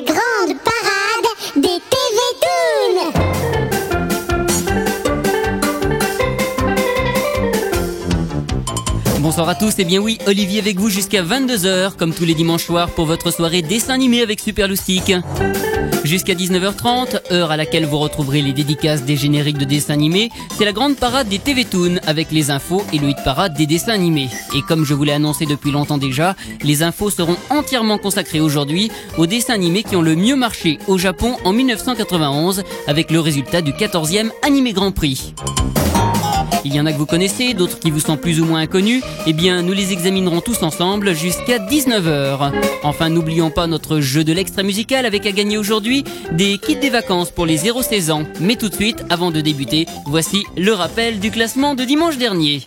[0.00, 1.26] grande parade
[1.56, 2.18] des TV.
[9.20, 12.64] Bonsoir à tous, et bien oui, Olivier avec vous jusqu'à 22h, comme tous les dimanches
[12.66, 15.12] soirs pour votre soirée dessin animé avec Super Loustic.
[16.06, 20.64] Jusqu'à 19h30, heure à laquelle vous retrouverez les dédicaces des génériques de dessins animés, c'est
[20.64, 23.94] la grande parade des TV Toons avec les infos et le hit parade des dessins
[23.94, 24.28] animés.
[24.54, 28.88] Et comme je vous l'ai annoncé depuis longtemps déjà, les infos seront entièrement consacrées aujourd'hui
[29.18, 33.60] aux dessins animés qui ont le mieux marché au Japon en 1991 avec le résultat
[33.60, 35.34] du 14e Animé Grand Prix.
[36.64, 39.02] Il y en a que vous connaissez, d'autres qui vous sont plus ou moins inconnus.
[39.26, 42.52] Eh bien, nous les examinerons tous ensemble jusqu'à 19h.
[42.82, 46.90] Enfin, n'oublions pas notre jeu de l'extra musical avec à gagner aujourd'hui des kits des
[46.90, 48.24] vacances pour les 0-16 ans.
[48.40, 52.66] Mais tout de suite, avant de débuter, voici le rappel du classement de dimanche dernier.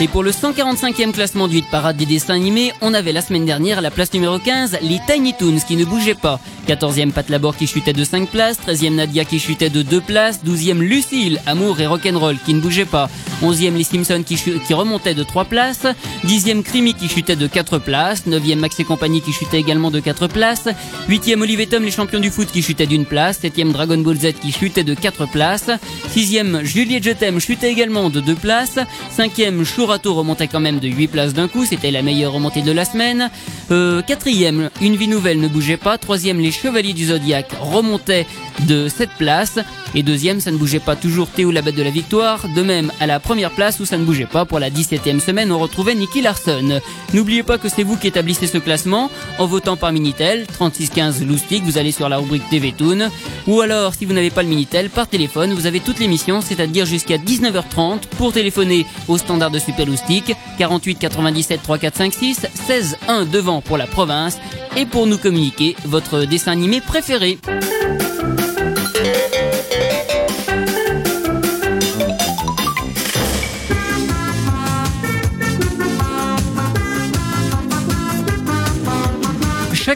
[0.00, 3.44] Et pour le 145e classement du hit parade des dessins animés, on avait la semaine
[3.44, 6.38] dernière à la place numéro 15 les Tiny Toons qui ne bougeaient pas.
[6.68, 10.40] 14e Pat Labor qui chutait de 5 places, 13e Nadia qui chutait de 2 places,
[10.46, 13.10] 12e Lucille, Amour et Rock'n'Roll qui ne bougeait pas,
[13.42, 14.36] 11e Les Simpsons qui,
[14.72, 15.86] remontait de 3 places,
[16.26, 19.98] 10e Crimi qui chutait de 4 places, 9e Max et compagnie qui chutait également de
[19.98, 20.68] 4 places,
[21.08, 24.34] 8e Olivier Tom les champions du foot qui chutait d'une place, 7e Dragon Ball Z
[24.40, 25.70] qui chutait de 4 places,
[26.14, 28.78] 6e Juliette Je t'aime chutait également de 2 places,
[29.16, 32.72] 5e Chourato remontait quand même de 8 places d'un coup, c'était la meilleure remontée de
[32.72, 33.30] la semaine,
[33.70, 38.26] euh, 4e Une vie nouvelle ne bougeait pas, 3e Les Chevaliers du Zodiaque remontaient
[38.66, 39.58] de 7 places.
[39.94, 42.46] Et deuxième, ça ne bougeait pas toujours Théo la bête de la victoire.
[42.54, 45.50] De même, à la première place où ça ne bougeait pas, pour la 17ème semaine,
[45.50, 46.80] on retrouvait Nicky Larson.
[47.14, 51.62] N'oubliez pas que c'est vous qui établissez ce classement en votant par Minitel, 3615 Loustic,
[51.64, 53.08] vous allez sur la rubrique TV Toon.
[53.46, 56.84] Ou alors, si vous n'avez pas le Minitel, par téléphone, vous avez toute l'émission, c'est-à-dire
[56.84, 63.60] jusqu'à 19h30 pour téléphoner au standard de Super Loustic, 48 97 3456, 16 1 devant
[63.60, 64.38] pour la province,
[64.76, 67.38] et pour nous communiquer votre dessin animé préféré.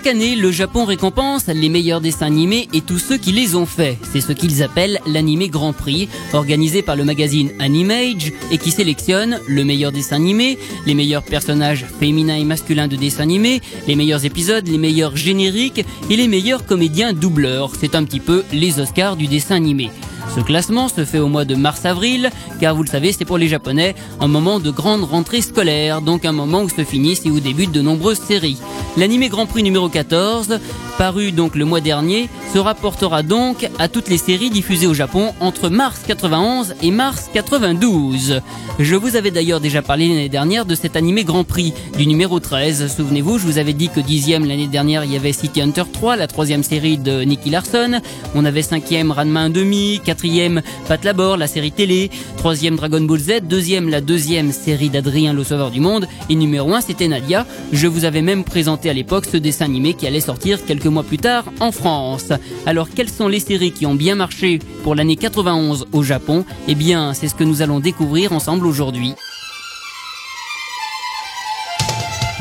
[0.03, 3.67] Chaque année, le Japon récompense les meilleurs dessins animés et tous ceux qui les ont
[3.67, 3.99] faits.
[4.13, 9.39] C'est ce qu'ils appellent l'animé Grand Prix, organisé par le magazine Animage et qui sélectionne
[9.47, 14.25] le meilleur dessin animé, les meilleurs personnages féminins et masculins de dessins animés, les meilleurs
[14.25, 17.71] épisodes, les meilleurs génériques et les meilleurs comédiens doubleurs.
[17.79, 19.89] C'est un petit peu les Oscars du dessin animé.
[20.35, 23.49] Ce classement se fait au mois de mars-avril, car vous le savez, c'est pour les
[23.49, 27.41] Japonais un moment de grande rentrée scolaire, donc un moment où se finissent et où
[27.41, 28.59] débutent de nombreuses séries.
[28.97, 30.59] L'animé Grand Prix numéro 14,
[30.99, 35.33] paru donc le mois dernier, se rapportera donc à toutes les séries diffusées au Japon
[35.41, 38.41] entre mars 91 et mars 92.
[38.79, 42.41] Je vous avais d'ailleurs déjà parlé l'année dernière de cet animé Grand Prix du numéro
[42.41, 42.95] 13.
[42.95, 46.17] Souvenez-vous, je vous avais dit que dixième l'année dernière, il y avait City Hunter 3,
[46.17, 48.01] la troisième série de Nicky Larson.
[48.35, 53.41] On avait cinquième Ranma 1,5, quatrième Pat Labor, la série télé, troisième Dragon Ball Z,
[53.45, 57.47] deuxième la deuxième série d'Adrien le Sauveur du Monde, et numéro 1 c'était Nadia.
[57.73, 61.03] Je vous avais même présenté à l'époque ce dessin animé qui allait sortir quelques mois
[61.03, 62.29] plus tard en France.
[62.67, 66.45] Alors quelles sont les séries qui ont bien marché pour l'année 91 au Japon?
[66.69, 69.15] Eh bien, c'est ce que nous allons découvrir ensemble aujourd'hui.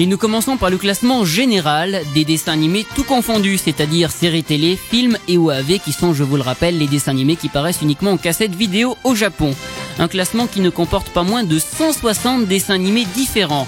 [0.01, 4.75] Et nous commençons par le classement général des dessins animés tout confondus, c'est-à-dire séries télé,
[4.75, 8.09] films et OAV qui sont, je vous le rappelle, les dessins animés qui paraissent uniquement
[8.09, 9.53] en cassette vidéo au Japon.
[9.99, 13.67] Un classement qui ne comporte pas moins de 160 dessins animés différents.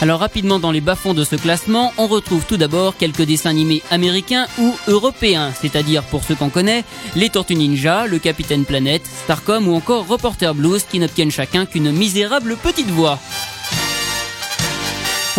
[0.00, 3.84] Alors rapidement dans les bas-fonds de ce classement, on retrouve tout d'abord quelques dessins animés
[3.92, 6.82] américains ou européens, c'est-à-dire pour ceux qu'on connaît,
[7.14, 11.92] les Tortues Ninja, le Capitaine Planète, Starcom ou encore Reporter Blues qui n'obtiennent chacun qu'une
[11.92, 13.20] misérable petite voix.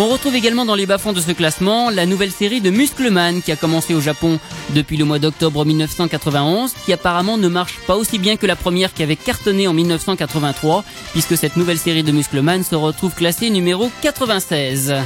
[0.00, 3.52] On retrouve également dans les bas-fonds de ce classement la nouvelle série de Muscleman qui
[3.52, 4.40] a commencé au Japon
[4.70, 8.92] depuis le mois d'octobre 1991, qui apparemment ne marche pas aussi bien que la première
[8.92, 10.82] qui avait cartonné en 1983,
[11.12, 14.96] puisque cette nouvelle série de Muscleman se retrouve classée numéro 96.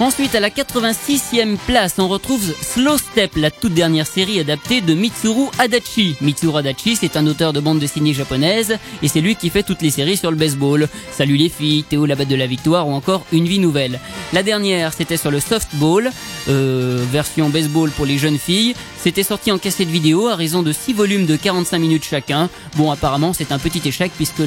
[0.00, 4.94] Ensuite, à la 86e place, on retrouve Slow Step, la toute dernière série adaptée de
[4.94, 6.16] Mitsuru Adachi.
[6.22, 9.82] Mitsuru Adachi, c'est un auteur de bande dessinée japonaise, et c'est lui qui fait toutes
[9.82, 10.88] les séries sur le baseball.
[11.12, 14.00] Salut les filles, Théo la bête de la victoire, ou encore Une vie nouvelle.
[14.32, 16.10] La dernière, c'était sur le softball,
[16.48, 18.74] euh, version baseball pour les jeunes filles.
[18.96, 22.48] C'était sorti en cassette vidéo à raison de 6 volumes de 45 minutes chacun.
[22.76, 24.44] Bon, apparemment, c'est un petit échec puisque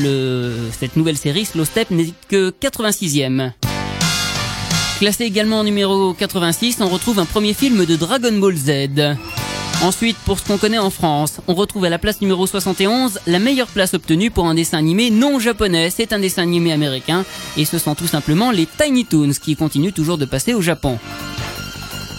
[0.79, 3.51] cette nouvelle série, Slow Step, n'est que 86e.
[5.03, 9.17] Classé également en numéro 86, on retrouve un premier film de Dragon Ball Z.
[9.81, 13.39] Ensuite, pour ce qu'on connaît en France, on retrouve à la place numéro 71 la
[13.39, 15.89] meilleure place obtenue pour un dessin animé non japonais.
[15.89, 17.25] C'est un dessin animé américain
[17.57, 20.97] et ce sont tout simplement les Tiny Toons qui continuent toujours de passer au Japon.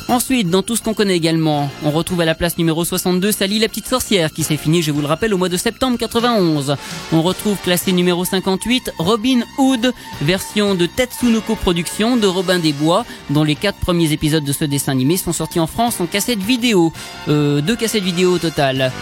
[0.09, 3.59] Ensuite, dans tout ce qu'on connaît également, on retrouve à la place numéro 62 Sally
[3.59, 6.77] la petite sorcière qui s'est finie, je vous le rappelle, au mois de septembre 91.
[7.13, 13.07] On retrouve classé numéro 58 Robin Hood, version de Tetsunoko Productions de Robin des Bois,
[13.31, 16.43] dont les quatre premiers épisodes de ce dessin animé sont sortis en France en cassette
[16.43, 16.93] vidéo.
[17.29, 18.93] Euh, deux cassettes vidéo au total.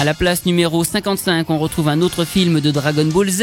[0.00, 3.42] À la place numéro 55, on retrouve un autre film de Dragon Ball Z.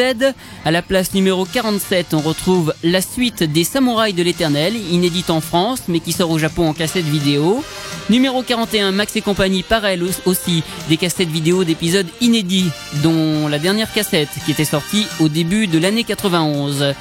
[0.65, 5.39] À la place numéro 47, on retrouve la suite des Samouraïs de l'Éternel, inédite en
[5.39, 7.63] France, mais qui sort au Japon en cassette vidéo.
[8.09, 12.71] Numéro 41, Max et compagnie, pareil aussi, des cassettes vidéo d'épisodes inédits,
[13.03, 16.95] dont la dernière cassette qui était sortie au début de l'année 91.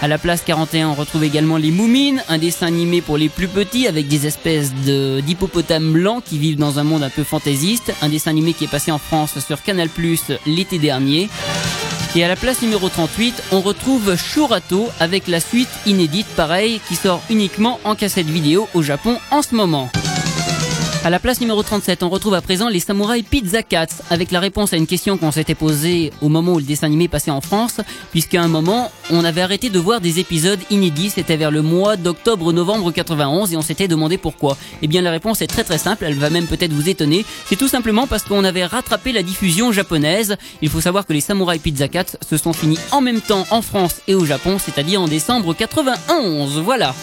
[0.00, 3.46] À la place 41, on retrouve également les Moumines, un dessin animé pour les plus
[3.46, 7.92] petits avec des espèces d'hippopotames blancs qui vivent dans un monde un peu fantaisiste.
[8.02, 9.88] Un dessin animé qui est passé en France sur Canal
[10.46, 11.28] l'été dernier.
[12.14, 16.96] Et à la place numéro 38, on retrouve Shurato avec la suite inédite pareil qui
[16.96, 19.90] sort uniquement en cassette vidéo au Japon en ce moment.
[21.04, 24.38] À la place numéro 37, on retrouve à présent les samouraïs Pizza Cats avec la
[24.38, 27.40] réponse à une question qu'on s'était posée au moment où le dessin animé passait en
[27.40, 27.80] France,
[28.12, 31.96] puisqu'à un moment, on avait arrêté de voir des épisodes inédits, c'était vers le mois
[31.96, 34.56] d'octobre-novembre 91 et on s'était demandé pourquoi.
[34.80, 37.56] Eh bien la réponse est très très simple, elle va même peut-être vous étonner, c'est
[37.56, 40.36] tout simplement parce qu'on avait rattrapé la diffusion japonaise.
[40.60, 43.60] Il faut savoir que les samouraïs Pizza Cats se sont finis en même temps en
[43.60, 46.60] France et au Japon, c'est-à-dire en décembre 91.
[46.60, 46.94] Voilà.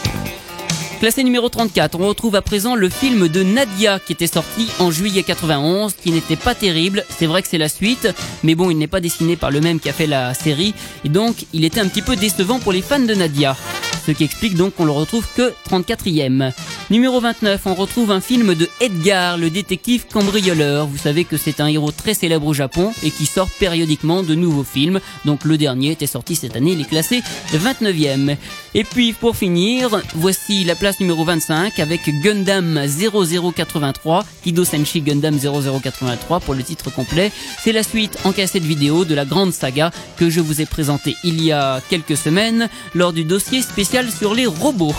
[1.00, 4.92] Classé numéro 34, on retrouve à présent le film de Nadia qui était sorti en
[4.92, 7.06] juillet 91, qui n'était pas terrible.
[7.18, 8.10] C'est vrai que c'est la suite,
[8.44, 10.74] mais bon, il n'est pas dessiné par le même qui a fait la série,
[11.06, 13.56] et donc il était un petit peu décevant pour les fans de Nadia.
[14.09, 16.51] Ce qui explique donc qu'on le retrouve que 34e.
[16.89, 20.88] Numéro 29, on retrouve un film de Edgar, le détective cambrioleur.
[20.88, 24.33] Vous savez que c'est un héros très célèbre au Japon et qui sort périodiquement de
[24.33, 25.00] nouveaux films.
[25.25, 27.21] Donc le dernier était sorti cette année, il est classé
[27.53, 28.35] 29e.
[28.73, 35.38] Et puis pour finir, voici la place numéro 25 avec Gundam 0083, Kido Senshi Gundam
[35.38, 37.31] 0083 pour le titre complet.
[37.63, 41.15] C'est la suite en cassette vidéo de la grande saga que je vous ai présentée
[41.23, 44.96] il y a quelques semaines lors du dossier spécial sur les robots.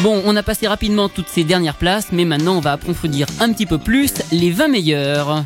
[0.00, 3.52] Bon, on a passé rapidement toutes ces dernières places, mais maintenant on va approfondir un
[3.52, 5.44] petit peu plus les 20 meilleurs.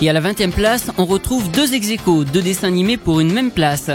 [0.00, 1.88] Et à la 20e place, on retrouve deux ex
[2.32, 3.90] deux dessins animés pour une même place.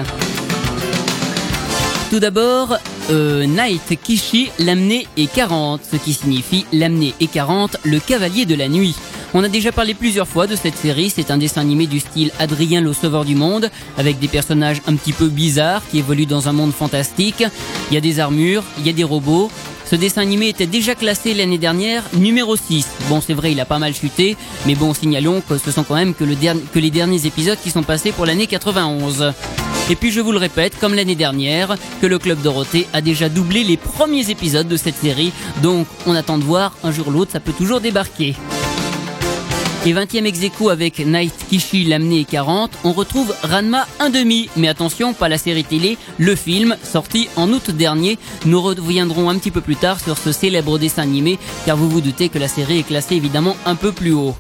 [2.12, 2.78] Tout d'abord,
[3.10, 8.56] euh, Night Kishi, l'amené et 40, ce qui signifie l'amené et 40, le cavalier de
[8.56, 8.96] la nuit.
[9.34, 12.32] On a déjà parlé plusieurs fois de cette série, c'est un dessin animé du style
[12.38, 16.50] Adrien le sauveur du monde, avec des personnages un petit peu bizarres qui évoluent dans
[16.50, 17.46] un monde fantastique.
[17.90, 19.50] Il y a des armures, il y a des robots.
[19.90, 22.88] Ce dessin animé était déjà classé l'année dernière numéro 6.
[23.08, 24.36] Bon, c'est vrai, il a pas mal chuté,
[24.66, 26.36] mais bon, signalons que ce sont quand même que, le
[26.74, 29.32] que les derniers épisodes qui sont passés pour l'année 91.
[29.90, 33.30] Et puis je vous le répète, comme l'année dernière, que le Club Dorothée a déjà
[33.30, 35.32] doublé les premiers épisodes de cette série,
[35.64, 38.36] donc on attend de voir, un jour ou l'autre, ça peut toujours débarquer.
[39.84, 40.40] Et 20e ex
[40.70, 44.50] avec Night Kishi l'amené 40, on retrouve Ranma 1,5.
[44.56, 48.20] Mais attention, pas la série télé, le film, sorti en août dernier.
[48.46, 52.02] Nous reviendrons un petit peu plus tard sur ce célèbre dessin animé, car vous vous
[52.02, 54.36] doutez que la série est classée évidemment un peu plus haut.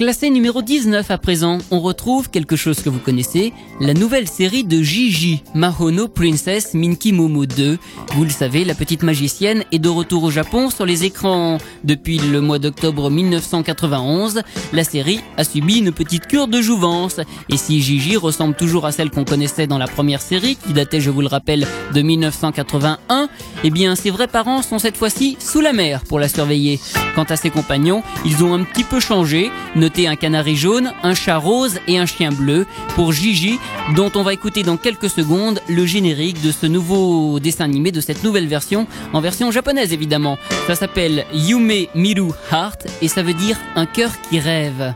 [0.00, 4.64] Classé numéro 19 à présent, on retrouve quelque chose que vous connaissez, la nouvelle série
[4.64, 7.76] de Gigi, Mahono Princess Minky Momo 2.
[8.14, 12.16] Vous le savez, la petite magicienne est de retour au Japon sur les écrans depuis
[12.16, 14.40] le mois d'octobre 1991.
[14.72, 17.20] La série a subi une petite cure de jouvence.
[17.50, 21.02] Et si Gigi ressemble toujours à celle qu'on connaissait dans la première série, qui datait,
[21.02, 23.28] je vous le rappelle, de 1981,
[23.64, 26.80] eh bien ses vrais parents sont cette fois-ci sous la mer pour la surveiller.
[27.14, 29.50] Quant à ses compagnons, ils ont un petit peu changé,
[29.98, 33.58] un canari jaune, un chat rose et un chien bleu pour Gigi,
[33.96, 38.00] dont on va écouter dans quelques secondes le générique de ce nouveau dessin animé, de
[38.00, 40.38] cette nouvelle version, en version japonaise évidemment.
[40.66, 44.94] Ça s'appelle Yume Miru Heart et ça veut dire un cœur qui rêve.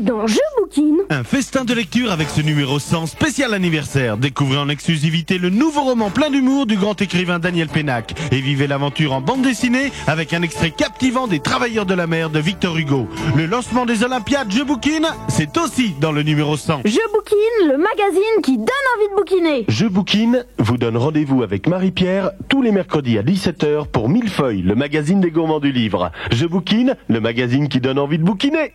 [0.00, 0.38] Dans Je
[1.10, 4.16] un festin de lecture avec ce numéro 100 spécial anniversaire.
[4.16, 8.14] Découvrez en exclusivité le nouveau roman plein d'humour du grand écrivain Daniel Pénac.
[8.30, 12.30] Et vivez l'aventure en bande dessinée avec un extrait captivant des Travailleurs de la mer
[12.30, 13.06] de Victor Hugo.
[13.36, 16.82] Le lancement des Olympiades Je Bouquine, c'est aussi dans le numéro 100.
[16.86, 19.64] Je Bouquine, le magazine qui donne envie de bouquiner.
[19.68, 24.74] Je Bouquine vous donne rendez-vous avec Marie-Pierre tous les mercredis à 17h pour Millefeuille, le
[24.74, 26.10] magazine des gourmands du livre.
[26.30, 28.72] Je Bouquine, le magazine qui donne envie de bouquiner.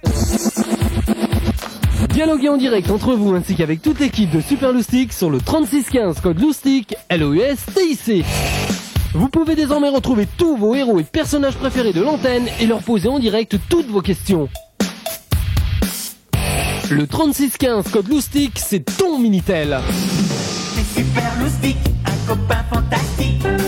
[2.05, 6.21] Dialoguez en direct entre vous ainsi qu'avec toute l'équipe de Super Loustic sur le 3615
[6.21, 8.23] code Loustic, LOUS TIC.
[9.13, 13.09] Vous pouvez désormais retrouver tous vos héros et personnages préférés de l'antenne et leur poser
[13.09, 14.47] en direct toutes vos questions.
[16.89, 19.79] Le 3615 code Loustic, c'est ton Minitel.
[20.75, 21.33] C'est super
[22.05, 23.66] un copain fantastique.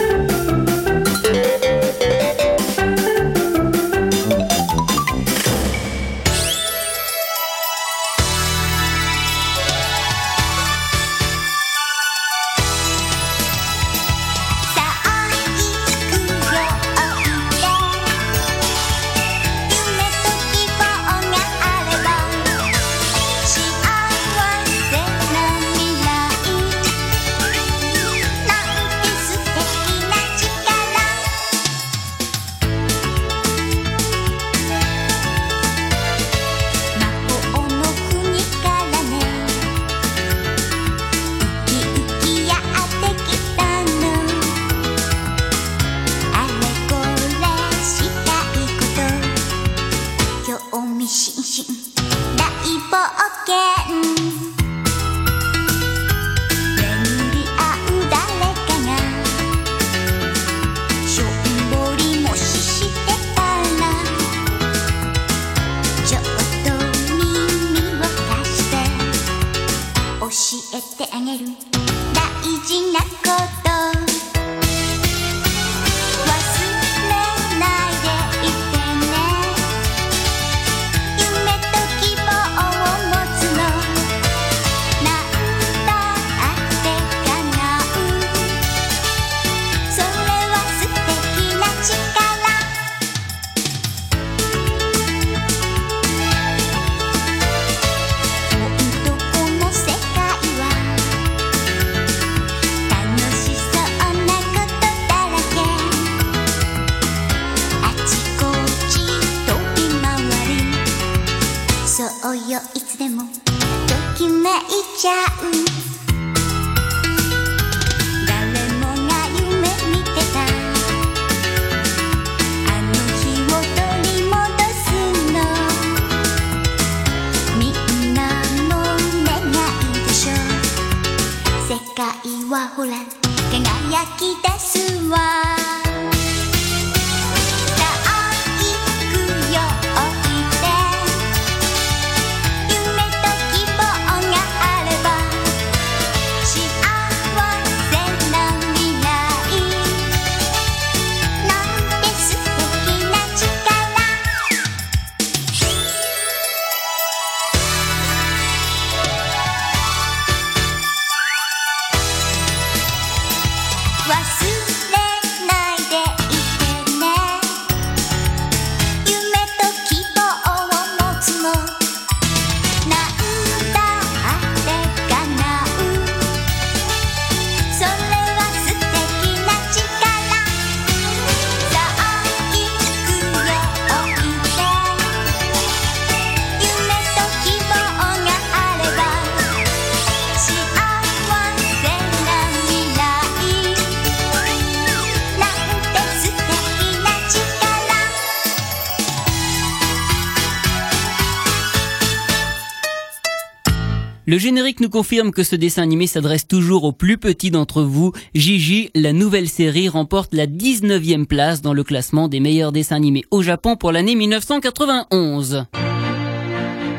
[204.30, 208.12] Le générique nous confirme que ce dessin animé s'adresse toujours aux plus petits d'entre vous.
[208.36, 213.26] Gigi, la nouvelle série, remporte la 19e place dans le classement des meilleurs dessins animés
[213.32, 215.66] au Japon pour l'année 1991.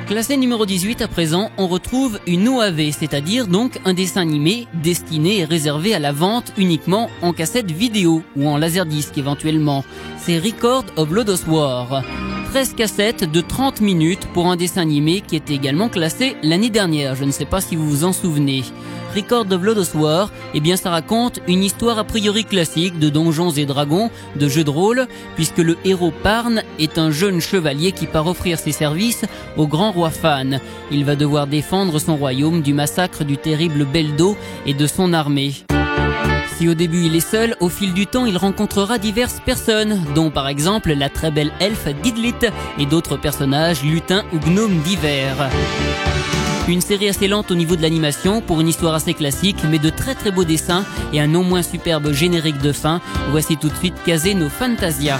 [0.08, 5.38] Classé numéro 18 à présent, on retrouve une OAV, c'est-à-dire donc un dessin animé destiné
[5.38, 9.84] et réservé à la vente uniquement en cassette vidéo ou en laserdisc éventuellement.
[10.18, 12.02] C'est Record of Lodos War.
[12.50, 17.14] 13 cassettes de 30 minutes pour un dessin animé qui était également classé l'année dernière,
[17.14, 18.64] je ne sais pas si vous vous en souvenez.
[19.14, 23.52] Record of Lodos War, eh bien ça raconte une histoire a priori classique de donjons
[23.52, 28.06] et dragons, de jeux de rôle, puisque le héros Parn est un jeune chevalier qui
[28.06, 29.24] part offrir ses services
[29.56, 30.58] au grand roi Fan.
[30.90, 35.52] Il va devoir défendre son royaume du massacre du terrible Beldo et de son armée.
[36.60, 40.30] Si au début il est seul, au fil du temps il rencontrera diverses personnes, dont
[40.30, 42.34] par exemple la très belle elfe Didlit
[42.78, 45.48] et d'autres personnages lutins ou gnomes divers.
[46.68, 49.88] Une série assez lente au niveau de l'animation pour une histoire assez classique mais de
[49.88, 53.00] très très beaux dessins et un non moins superbe générique de fin.
[53.30, 55.18] Voici tout de suite Casino Fantasia.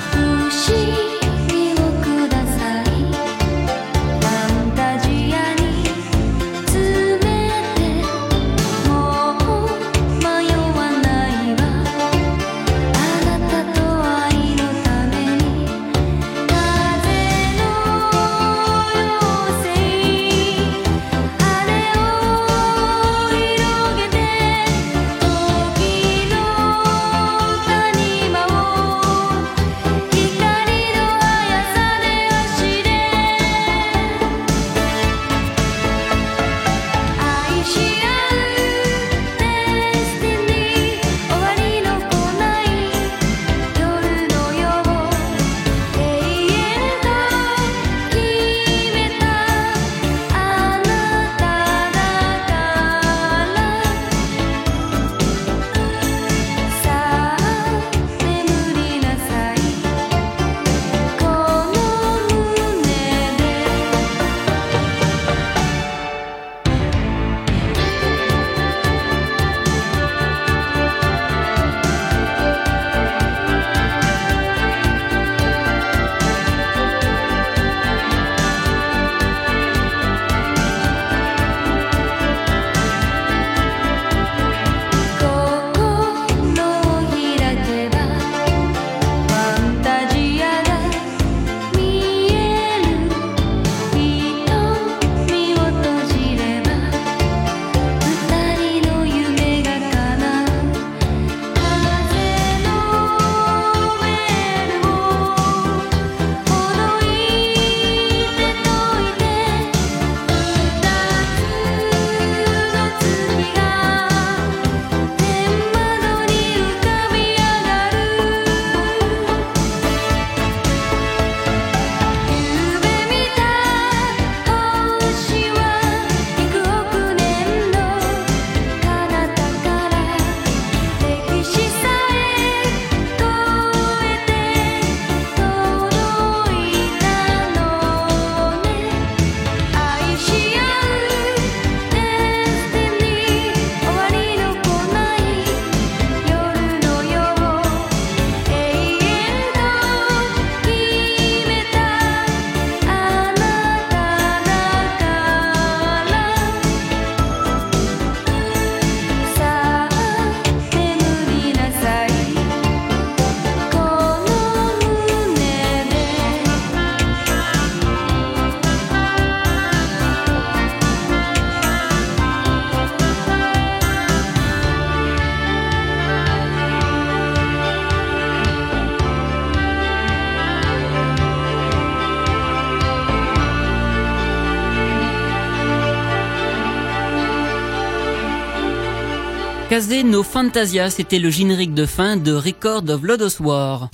[189.81, 193.89] Kaze no Fantasia, c'était le générique de fin de Record of Lodos War.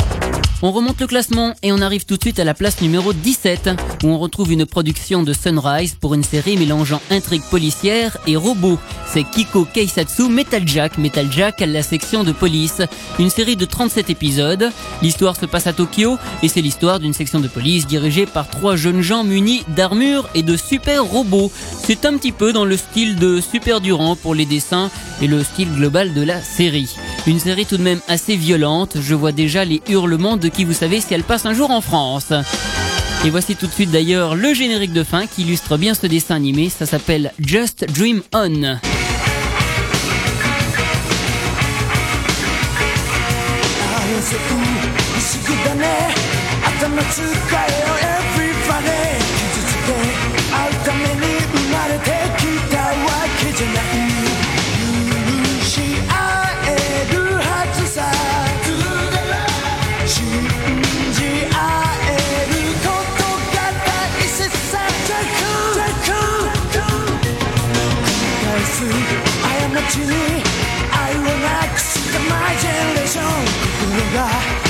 [0.62, 3.70] On remonte le classement et on arrive tout de suite à la place numéro 17
[4.02, 8.78] où on retrouve une production de Sunrise pour une série mélangeant intrigue policière et robots.
[9.06, 12.80] C'est Kiko Keisatsu Metal Jack, Metal Jack la section de police.
[13.18, 14.70] Une série de 37 épisodes.
[15.02, 18.76] L'histoire se passe à Tokyo et c'est l'histoire d'une section de police dirigée par trois
[18.76, 21.52] jeunes gens munis d'armures et de super robots.
[21.78, 25.44] C'est un petit peu dans le style de Super Durant pour les dessins et le
[25.44, 26.94] style global de la série.
[27.26, 30.72] Une série tout de même assez violente, je vois déjà les hurlements de qui vous
[30.72, 32.32] savez si elle passe un jour en France.
[33.24, 36.34] Et voici tout de suite d'ailleurs le générique de fin qui illustre bien ce dessin
[36.34, 38.78] animé, ça s'appelle Just Dream On.
[69.91, 70.43] ちに
[70.91, 73.25] 愛をなくしたマイジェネレーション
[73.79, 74.64] 心が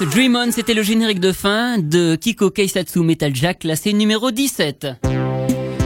[0.00, 4.88] Dream On, c'était le générique de fin de Kiko Keisatsu Metal Jack, classé numéro 17.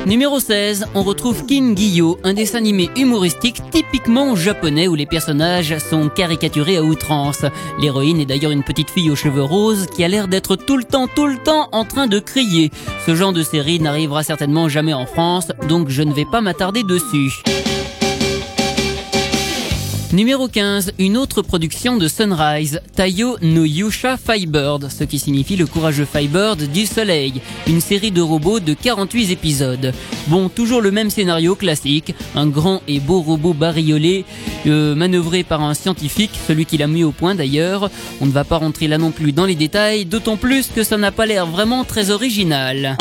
[0.06, 5.76] Numéro 16, on retrouve King Gyo, un dessin animé humoristique typiquement japonais où les personnages
[5.78, 7.44] sont caricaturés à outrance.
[7.80, 10.84] L'héroïne est d'ailleurs une petite fille aux cheveux roses qui a l'air d'être tout le
[10.84, 12.70] temps, tout le temps en train de crier.
[13.06, 16.84] Ce genre de série n'arrivera certainement jamais en France, donc je ne vais pas m'attarder
[16.84, 17.42] dessus.
[20.12, 25.66] Numéro 15, une autre production de Sunrise, Tayo no Yusha Firebird, ce qui signifie le
[25.66, 29.92] courageux Firebird du soleil, une série de robots de 48 épisodes.
[30.28, 34.24] Bon, toujours le même scénario classique, un grand et beau robot bariolé,
[34.68, 37.90] euh, manœuvré par un scientifique, celui qui l'a mis au point d'ailleurs.
[38.20, 40.96] On ne va pas rentrer là non plus dans les détails, d'autant plus que ça
[40.96, 42.96] n'a pas l'air vraiment très original.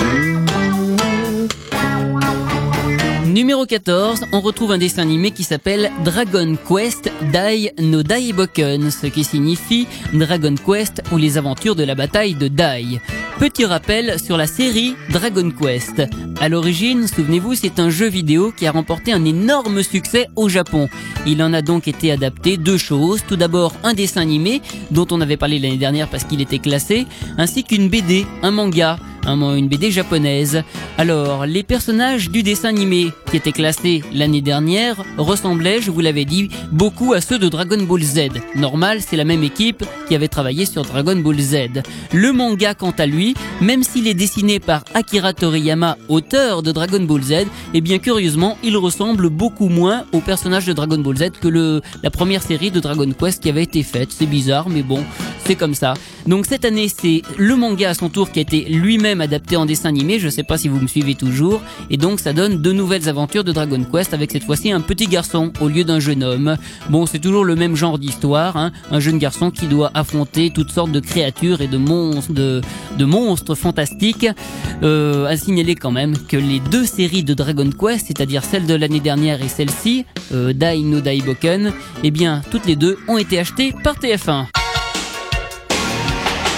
[3.36, 9.08] Numéro 14, on retrouve un dessin animé qui s'appelle Dragon Quest Dai no Daiboken, ce
[9.08, 13.02] qui signifie Dragon Quest ou les aventures de la bataille de Dai.
[13.38, 16.04] Petit rappel sur la série Dragon Quest.
[16.40, 20.88] À l'origine, souvenez-vous, c'est un jeu vidéo qui a remporté un énorme succès au Japon.
[21.28, 23.20] Il en a donc été adapté deux choses.
[23.28, 27.06] Tout d'abord, un dessin animé, dont on avait parlé l'année dernière parce qu'il était classé,
[27.38, 30.64] ainsi qu'une BD, un manga un- une BD japonaise.
[30.98, 36.26] Alors, les personnages du dessin animé qui étaient classés l'année dernière ressemblaient, je vous l'avais
[36.26, 38.30] dit, beaucoup à ceux de Dragon Ball Z.
[38.56, 41.84] Normal, c'est la même équipe qui avait travaillé sur Dragon Ball Z.
[42.14, 47.02] Le manga, quant à lui, même s'il est dessiné par Akira Toriyama, auteur de Dragon
[47.02, 47.34] Ball Z,
[47.74, 51.82] et bien curieusement, il ressemble beaucoup moins aux personnages de Dragon Ball Z que le,
[52.04, 54.10] la première série de Dragon Quest qui avait été faite.
[54.12, 55.04] C'est bizarre, mais bon,
[55.46, 55.94] c'est comme ça.
[56.28, 59.66] Donc cette année, c'est le manga à son tour qui a été lui-même adapté en
[59.66, 62.72] dessin animé, je sais pas si vous me suivez toujours, et donc ça donne de
[62.72, 66.24] nouvelles aventures de Dragon Quest avec cette fois-ci un petit garçon au lieu d'un jeune
[66.24, 66.58] homme.
[66.90, 70.72] Bon, c'est toujours le même genre d'histoire, hein, un jeune garçon qui doit affronter toutes
[70.72, 72.62] sortes de créatures et de monstres, de,
[72.98, 74.28] de monstres fantastiques.
[74.84, 78.74] Euh, à signaler quand même que les deux séries de Dragon Quest, c'est-à-dire celle de
[78.74, 81.72] l'année dernière et celle-ci, euh, Dai no Daiboken,
[82.04, 84.65] eh bien toutes les deux ont été achetées par TF1.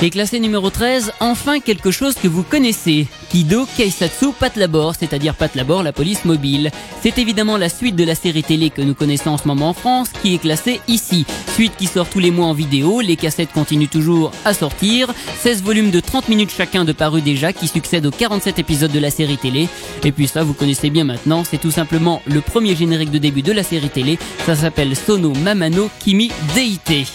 [0.03, 3.07] Et classé numéro 13, enfin quelque chose que vous connaissez.
[3.31, 6.69] Kido Keisatsu Patlabor, c'est-à-dire Patlabor, la police mobile.
[7.01, 9.73] C'est évidemment la suite de la série télé que nous connaissons en ce moment en
[9.73, 11.25] France, qui est classée ici.
[11.55, 15.12] Suite qui sort tous les mois en vidéo, les cassettes continuent toujours à sortir.
[15.39, 18.99] 16 volumes de 30 minutes chacun de paru déjà, qui succèdent aux 47 épisodes de
[18.99, 19.67] la série télé.
[20.03, 23.41] Et puis ça, vous connaissez bien maintenant, c'est tout simplement le premier générique de début
[23.41, 24.19] de la série télé.
[24.45, 27.07] Ça s'appelle Sono Mamano Kimi Deite.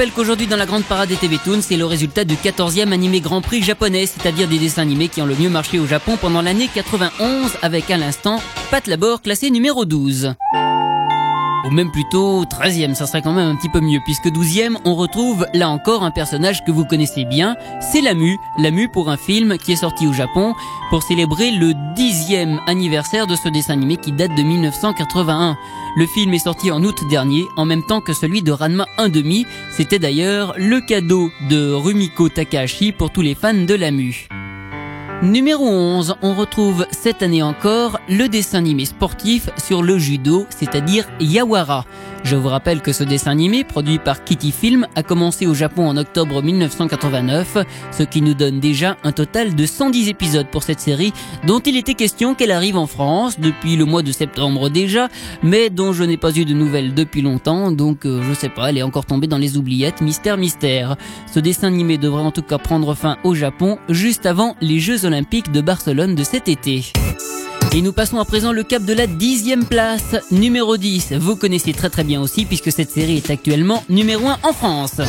[0.00, 3.20] Rappelle qu'aujourd'hui dans la grande parade des TV Toons, c'est le résultat du 14e animé
[3.20, 6.40] Grand Prix japonais, c'est-à-dire des dessins animés qui ont le mieux marché au Japon pendant
[6.40, 10.32] l'année 91 avec à l'instant Pat Labor classé numéro 12.
[11.66, 14.94] Ou même plutôt 13e, ça serait quand même un petit peu mieux, puisque 12e, on
[14.94, 18.38] retrouve là encore un personnage que vous connaissez bien, c'est Lamu.
[18.58, 20.54] Lamu pour un film qui est sorti au Japon
[20.88, 25.56] pour célébrer le 10e anniversaire de ce dessin animé qui date de 1981.
[25.96, 29.44] Le film est sorti en août dernier, en même temps que celui de Ranma 1,5.
[29.70, 34.28] C'était d'ailleurs le cadeau de Rumiko Takahashi pour tous les fans de Lamu.
[35.22, 41.06] Numéro 11, on retrouve cette année encore le dessin animé sportif sur le judo, c'est-à-dire
[41.20, 41.84] Yawara.
[42.24, 45.88] Je vous rappelle que ce dessin animé, produit par Kitty Film, a commencé au Japon
[45.88, 47.58] en octobre 1989,
[47.90, 51.12] ce qui nous donne déjà un total de 110 épisodes pour cette série,
[51.46, 55.08] dont il était question qu'elle arrive en France depuis le mois de septembre déjà,
[55.42, 58.70] mais dont je n'ai pas eu de nouvelles depuis longtemps, donc euh, je sais pas,
[58.70, 60.96] elle est encore tombée dans les oubliettes, mystère mystère.
[61.32, 65.04] Ce dessin animé devrait en tout cas prendre fin au Japon juste avant les Jeux
[65.04, 66.92] Olympiques de Barcelone de cet été.
[67.72, 71.12] Et nous passons à présent le cap de la dixième place, numéro 10.
[71.14, 75.00] Vous connaissez très très bien aussi puisque cette série est actuellement numéro 1 en France.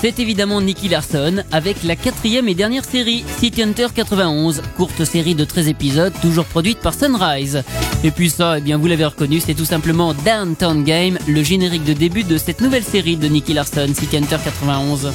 [0.00, 5.34] C'est évidemment Nicky Larson avec la quatrième et dernière série, City Hunter 91, courte série
[5.34, 7.62] de 13 épisodes, toujours produite par Sunrise.
[8.04, 11.84] Et puis ça, eh bien vous l'avez reconnu, c'est tout simplement Downtown Game, le générique
[11.84, 15.10] de début de cette nouvelle série de Nicky Larson, City Hunter 91.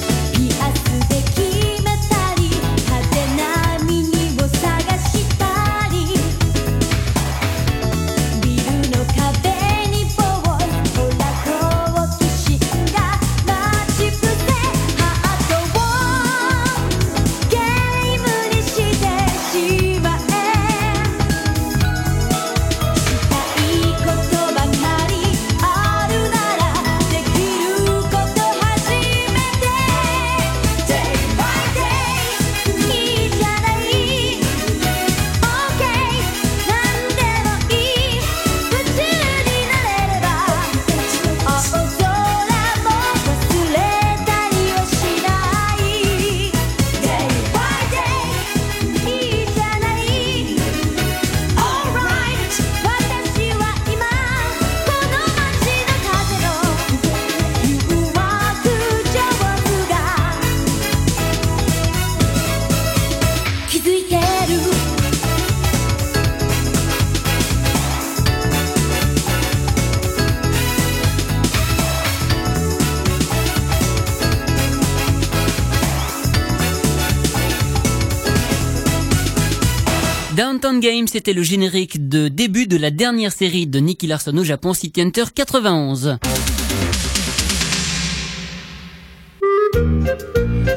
[80.62, 84.44] Downtown Game, c'était le générique de début de la dernière série de Nicky Larson au
[84.44, 86.18] Japon, City Hunter 91.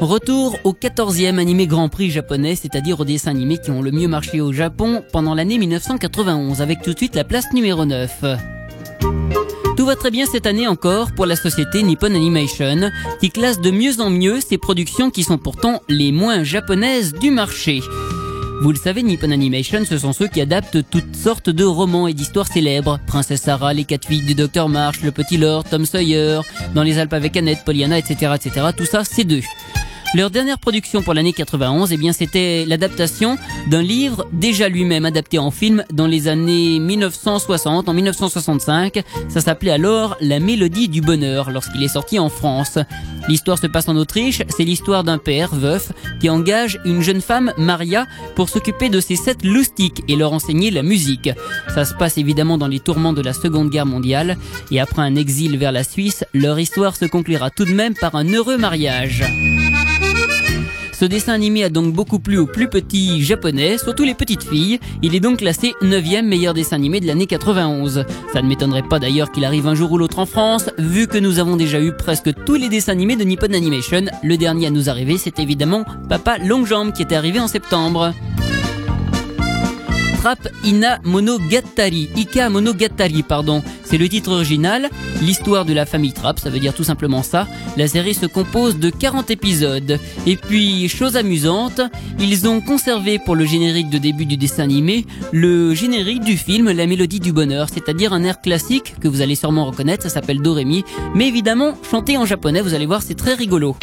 [0.00, 4.08] Retour au 14e animé Grand Prix japonais, c'est-à-dire aux dessins animés qui ont le mieux
[4.08, 8.24] marché au Japon pendant l'année 1991, avec tout de suite la place numéro 9.
[9.76, 13.70] Tout va très bien cette année encore pour la société Nippon Animation, qui classe de
[13.70, 17.82] mieux en mieux ses productions qui sont pourtant les moins japonaises du marché.
[18.62, 22.14] Vous le savez, Nippon Animation, ce sont ceux qui adaptent toutes sortes de romans et
[22.14, 22.98] d'histoires célèbres.
[23.06, 26.40] Princesse Sarah, les quatre filles du Docteur Marsh, le Petit Lord, Tom Sawyer,
[26.74, 28.68] Dans les Alpes avec Annette, Pollyanna, etc., etc.
[28.74, 29.42] Tout ça, c'est d'eux.
[30.16, 33.36] Leur dernière production pour l'année 91, eh bien, c'était l'adaptation
[33.68, 39.02] d'un livre déjà lui-même adapté en film dans les années 1960, en 1965.
[39.28, 42.78] Ça s'appelait alors La Mélodie du Bonheur lorsqu'il est sorti en France.
[43.28, 44.40] L'histoire se passe en Autriche.
[44.48, 49.16] C'est l'histoire d'un père veuf qui engage une jeune femme, Maria, pour s'occuper de ses
[49.16, 51.28] sept loustiques et leur enseigner la musique.
[51.74, 54.38] Ça se passe évidemment dans les tourments de la Seconde Guerre mondiale.
[54.70, 58.14] Et après un exil vers la Suisse, leur histoire se conclura tout de même par
[58.14, 59.22] un heureux mariage.
[60.98, 64.80] Ce dessin animé a donc beaucoup plu aux plus petits japonais, surtout les petites filles.
[65.02, 68.06] Il est donc classé 9e meilleur dessin animé de l'année 91.
[68.32, 71.18] Ça ne m'étonnerait pas d'ailleurs qu'il arrive un jour ou l'autre en France, vu que
[71.18, 74.06] nous avons déjà eu presque tous les dessins animés de Nippon Animation.
[74.22, 78.14] Le dernier à nous arriver, c'est évidemment Papa Longjambe qui était arrivé en septembre.
[80.26, 83.62] Trap Ina Monogatari, Ika Monogatari, pardon.
[83.84, 84.90] C'est le titre original,
[85.22, 87.46] l'histoire de la famille Trap, ça veut dire tout simplement ça.
[87.76, 90.00] La série se compose de 40 épisodes.
[90.26, 91.80] Et puis, chose amusante,
[92.18, 96.72] ils ont conservé pour le générique de début du dessin animé, le générique du film
[96.72, 100.42] La Mélodie du Bonheur, c'est-à-dire un air classique que vous allez sûrement reconnaître, ça s'appelle
[100.42, 100.82] Doremi,
[101.14, 103.76] mais évidemment chanté en japonais, vous allez voir, c'est très rigolo.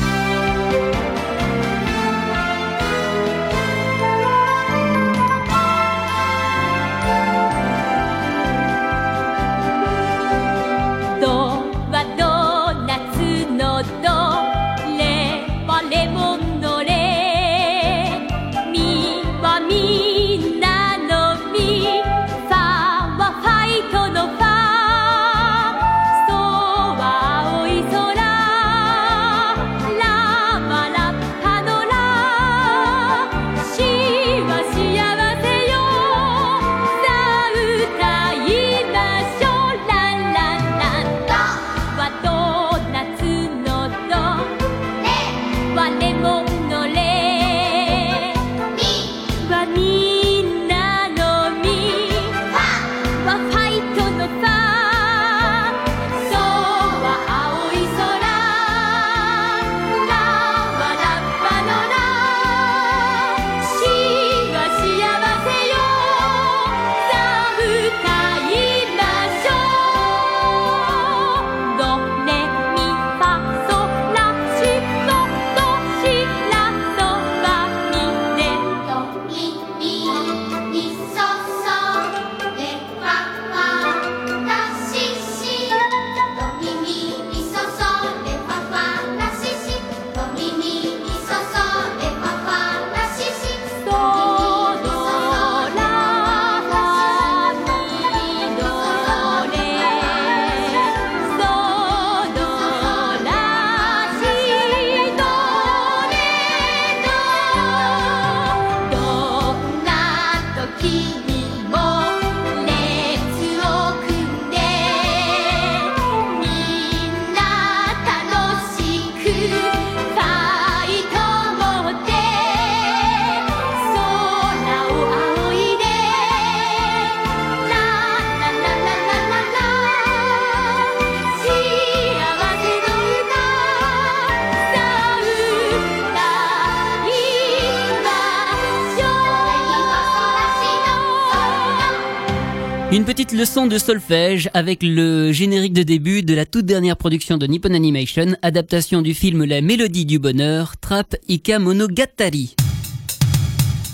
[143.44, 147.74] Leçon de solfège avec le générique de début de la toute dernière production de Nippon
[147.74, 152.56] Animation, adaptation du film La Mélodie du Bonheur, Trap Ika Monogatari.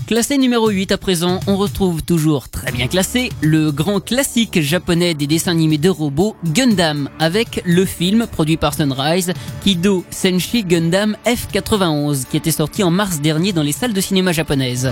[0.06, 5.16] Classé numéro 8 à présent, on retrouve toujours très bien classé le grand classique japonais
[5.16, 9.34] des dessins animés de robots Gundam avec le film produit par Sunrise
[9.64, 14.32] Kido Senshi Gundam F91 qui était sorti en mars dernier dans les salles de cinéma
[14.32, 14.92] japonaises.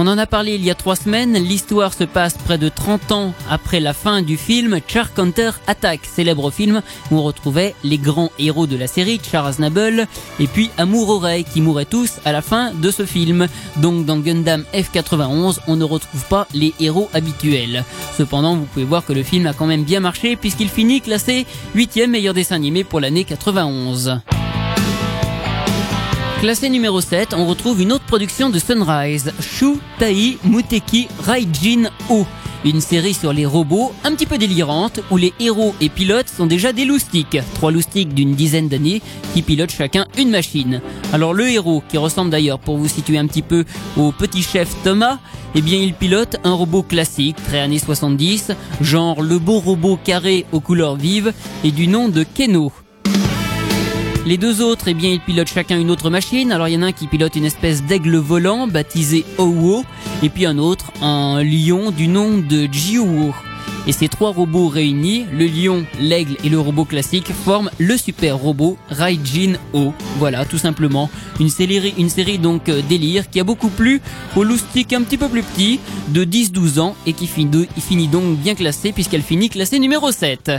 [0.00, 3.10] On en a parlé il y a trois semaines, l'histoire se passe près de 30
[3.10, 7.98] ans après la fin du film Char Counter Attack, célèbre film où on retrouvait les
[7.98, 10.06] grands héros de la série, Char Aznable
[10.38, 13.48] et puis Amour Oreille qui mouraient tous à la fin de ce film.
[13.78, 17.84] Donc dans Gundam F91, on ne retrouve pas les héros habituels.
[18.16, 21.44] Cependant, vous pouvez voir que le film a quand même bien marché puisqu'il finit classé
[21.74, 24.20] 8 meilleur dessin animé pour l'année 91.
[26.40, 32.24] Classé numéro 7, on retrouve une autre production de Sunrise, Shu Tai Muteki Raijin O.
[32.64, 36.46] Une série sur les robots un petit peu délirante où les héros et pilotes sont
[36.46, 37.38] déjà des loustiques.
[37.54, 39.02] Trois loustiques d'une dizaine d'années
[39.34, 40.80] qui pilotent chacun une machine.
[41.12, 43.64] Alors le héros, qui ressemble d'ailleurs pour vous situer un petit peu
[43.96, 45.18] au petit chef Thomas,
[45.56, 50.46] eh bien il pilote un robot classique, très années 70, genre le beau robot carré
[50.52, 51.32] aux couleurs vives
[51.64, 52.70] et du nom de Keno.
[54.28, 56.52] Les deux autres, eh bien, ils pilotent chacun une autre machine.
[56.52, 59.86] Alors, il y en a un qui pilote une espèce d'aigle volant baptisé Owo,
[60.22, 63.32] et puis un autre, un lion du nom de Jiuwo.
[63.86, 68.36] Et ces trois robots réunis, le lion, l'aigle et le robot classique, forment le super
[68.36, 69.94] robot Raijin O.
[70.18, 71.08] Voilà, tout simplement.
[71.40, 74.02] Une série, une donc euh, délire qui a beaucoup plu
[74.36, 78.54] aux loustiques un petit peu plus petits, de 10-12 ans, et qui finit, donc bien
[78.54, 80.52] classée puisqu'elle finit classée numéro 7.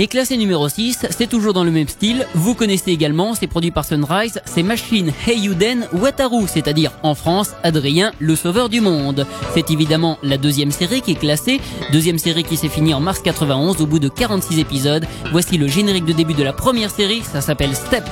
[0.00, 2.26] Et classé numéro 6, c'est toujours dans le même style.
[2.34, 8.10] Vous connaissez également, c'est produit par Sunrise, c'est Machine Heiyuden Wataru, c'est-à-dire en France, Adrien,
[8.18, 9.24] le sauveur du monde.
[9.54, 11.60] C'est évidemment la deuxième série qui est classée,
[11.92, 15.06] deuxième série qui s'est finie en mars 91 au bout de 46 épisodes.
[15.30, 18.04] Voici le générique de début de la première série, ça s'appelle Step.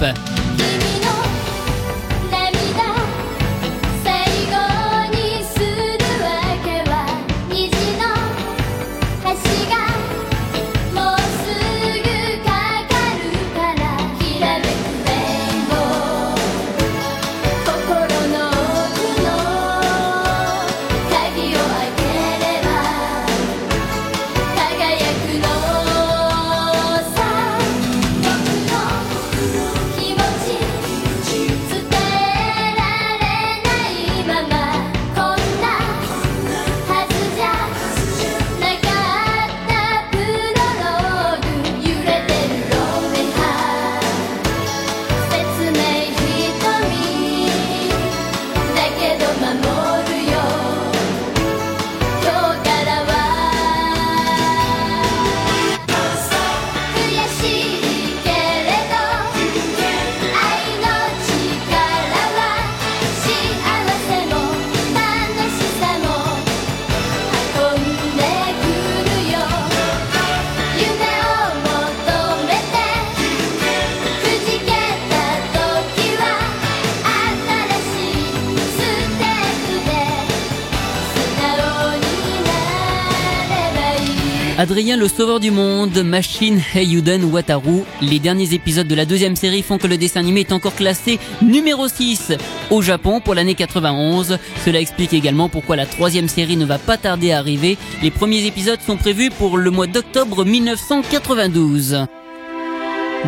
[84.73, 87.83] Adrien le sauveur du monde, Machine Heiyuden Wataru.
[88.01, 91.19] Les derniers épisodes de la deuxième série font que le dessin animé est encore classé
[91.43, 92.33] numéro 6
[92.71, 94.39] au Japon pour l'année 91.
[94.65, 97.77] Cela explique également pourquoi la troisième série ne va pas tarder à arriver.
[98.03, 102.07] Les premiers épisodes sont prévus pour le mois d'octobre 1992.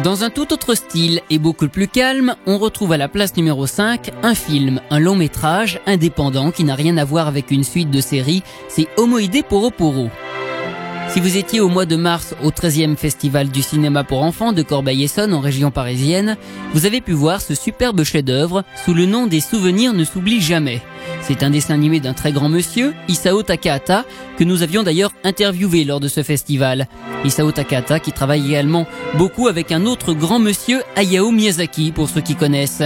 [0.02, 3.66] Dans un tout autre style et beaucoup plus calme, on retrouve à la place numéro
[3.66, 7.90] 5 un film, un long métrage indépendant qui n'a rien à voir avec une suite
[7.90, 10.08] de séries, c'est Homoide Poro Poro.
[11.08, 14.62] Si vous étiez au mois de mars au 13e Festival du cinéma pour enfants de
[14.62, 16.36] Corbeil-Essonnes en région parisienne,
[16.72, 20.82] vous avez pu voir ce superbe chef-d'œuvre sous le nom des souvenirs ne s'oublient jamais.
[21.22, 24.04] C'est un dessin animé d'un très grand monsieur, Isao Takahata,
[24.36, 26.88] que nous avions d'ailleurs interviewé lors de ce festival.
[27.24, 28.86] Isao Takahata qui travaille également
[29.16, 32.82] beaucoup avec un autre grand monsieur, Hayao Miyazaki, pour ceux qui connaissent.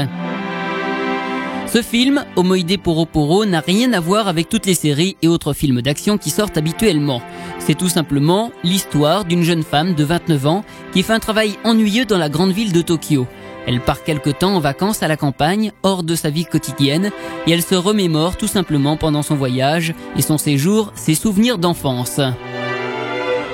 [1.70, 5.52] Ce film, Homoide Poro Poro, n'a rien à voir avec toutes les séries et autres
[5.52, 7.20] films d'action qui sortent habituellement.
[7.58, 12.06] C'est tout simplement l'histoire d'une jeune femme de 29 ans qui fait un travail ennuyeux
[12.06, 13.26] dans la grande ville de Tokyo.
[13.66, 17.10] Elle part quelque temps en vacances à la campagne, hors de sa vie quotidienne,
[17.46, 22.18] et elle se remémore tout simplement pendant son voyage et son séjour ses souvenirs d'enfance.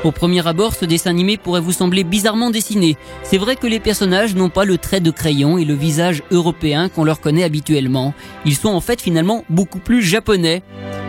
[0.04, 2.98] Au premier abord, ce dessin animé pourrait vous sembler bizarrement dessiné.
[3.22, 6.90] C'est vrai que les personnages n'ont pas le trait de crayon et le visage européen
[6.90, 8.12] qu'on leur connaît habituellement.
[8.44, 10.62] Ils sont en fait finalement beaucoup plus japonais.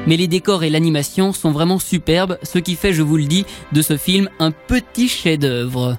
[0.08, 3.46] Mais les décors et l'animation sont vraiment superbes, ce qui fait, je vous le dis,
[3.74, 5.98] de ce film un petit chef-d'œuvre.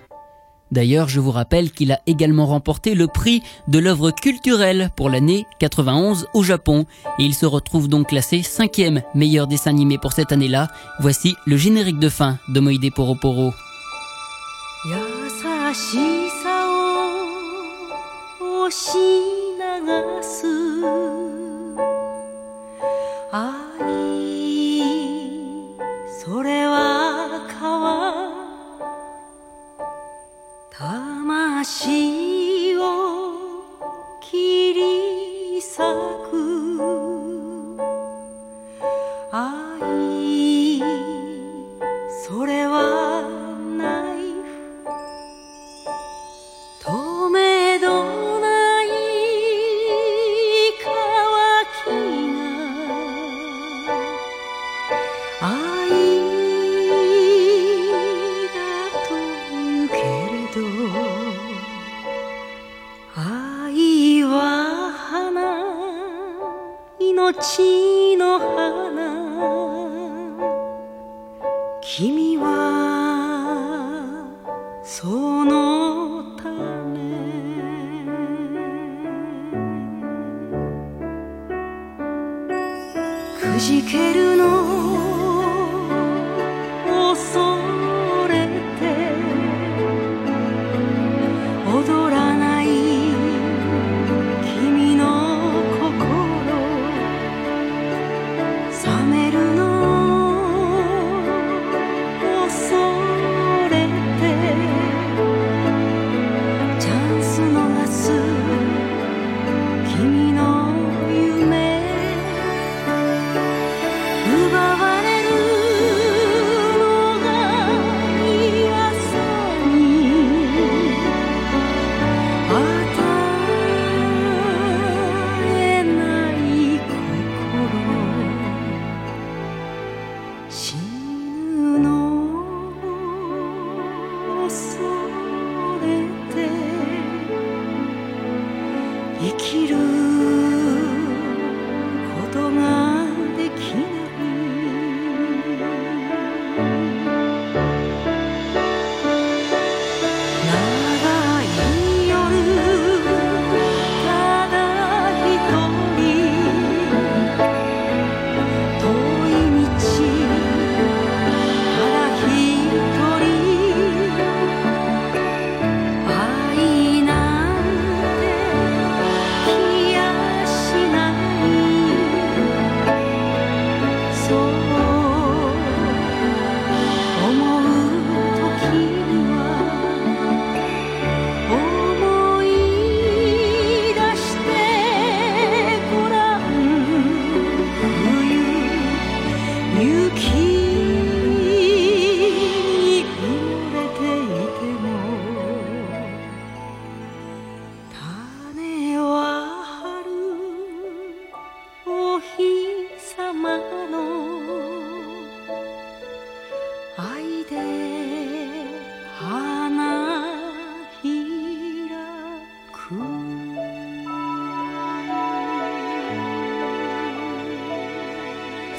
[0.72, 5.46] D'ailleurs, je vous rappelle qu'il a également remporté le prix de l'œuvre culturelle pour l'année
[5.60, 6.86] 91 au Japon,
[7.18, 10.68] et il se retrouve donc classé cinquième meilleur dessin animé pour cette année-là.
[11.00, 13.52] Voici le générique de fin de Moïde Poroporo.
[14.86, 15.16] 優
[31.58, 33.62] 足を
[34.20, 36.25] 切り裂く。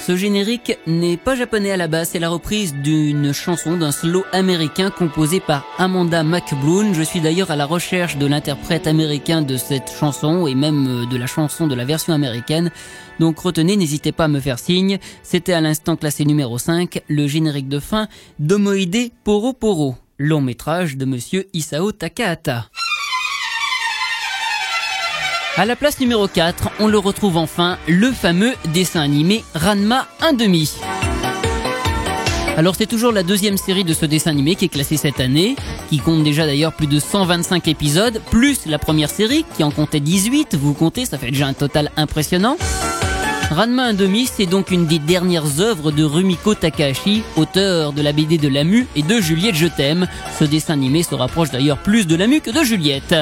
[0.08, 4.24] Ce générique n'est pas japonais à la base, c'est la reprise d'une chanson d'un slow
[4.32, 6.94] américain composé par Amanda McBloom.
[6.94, 11.06] Je suis d'ailleurs à la recherche de l'interprète américain de cette chanson et même euh,
[11.08, 12.72] de la chanson de la version américaine.
[13.20, 14.98] Donc retenez, n'hésitez pas à me faire signe.
[15.24, 18.08] C'était à l'instant classé numéro 5, le générique de fin
[18.40, 22.70] d'Omoide Poro Poro, long métrage de monsieur Isao Takahata.
[25.60, 30.76] À la place numéro 4, on le retrouve enfin, le fameux dessin animé Ranma 1,5.
[32.56, 35.56] Alors c'est toujours la deuxième série de ce dessin animé qui est classée cette année,
[35.90, 40.00] qui compte déjà d'ailleurs plus de 125 épisodes, plus la première série qui en comptait
[40.00, 42.58] 18, vous comptez, ça fait déjà un total impressionnant.
[43.50, 48.38] Ranma 1,5, c'est donc une des dernières œuvres de Rumiko Takahashi, auteur de la BD
[48.38, 50.08] de Lamu et de Juliette Je t'aime.
[50.38, 53.16] Ce dessin animé se rapproche d'ailleurs plus de Lamu que de Juliette.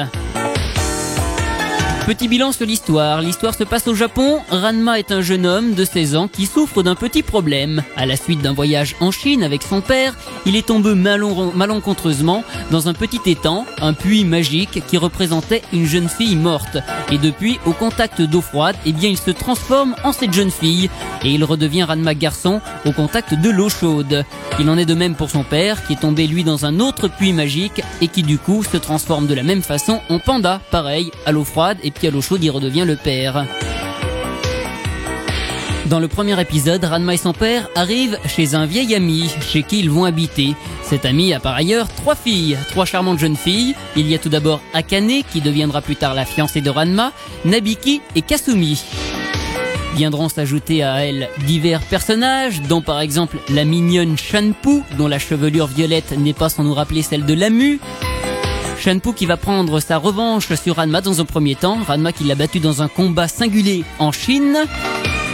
[2.06, 3.20] Petit bilan sur l'histoire.
[3.20, 4.38] L'histoire se passe au Japon.
[4.48, 7.82] Ranma est un jeune homme de 16 ans qui souffre d'un petit problème.
[7.96, 10.14] À la suite d'un voyage en Chine avec son père,
[10.46, 16.08] il est tombé malencontreusement dans un petit étang, un puits magique qui représentait une jeune
[16.08, 16.78] fille morte.
[17.10, 20.88] Et depuis, au contact d'eau froide, eh bien, il se transforme en cette jeune fille
[21.24, 24.24] et il redevient Ranma garçon au contact de l'eau chaude.
[24.60, 27.08] Il en est de même pour son père qui est tombé lui dans un autre
[27.08, 31.10] puits magique et qui du coup se transforme de la même façon en panda, pareil,
[31.26, 33.46] à l'eau froide et l'eau chaude il redevient le père.
[35.86, 39.78] Dans le premier épisode, Ranma et son père arrivent chez un vieil ami chez qui
[39.78, 40.54] ils vont habiter.
[40.82, 43.74] Cet ami a par ailleurs trois filles, trois charmantes jeunes filles.
[43.94, 47.12] Il y a tout d'abord Akane qui deviendra plus tard la fiancée de Ranma,
[47.44, 48.82] Nabiki et Kasumi.
[49.94, 55.68] Viendront s'ajouter à elle divers personnages, dont par exemple la mignonne Shanpu, dont la chevelure
[55.68, 57.80] violette n'est pas sans nous rappeler celle de Lamu.
[58.78, 62.34] Shanpu qui va prendre sa revanche sur Ranma dans un premier temps, Ranma qui l'a
[62.34, 64.58] battu dans un combat singulier en Chine.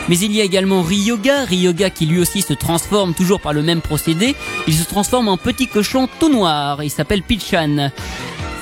[0.08, 3.62] Mais il y a également Ryoga, Ryoga qui lui aussi se transforme toujours par le
[3.62, 4.34] même procédé.
[4.66, 7.90] Il se transforme en petit cochon tout noir, il s'appelle Pichan.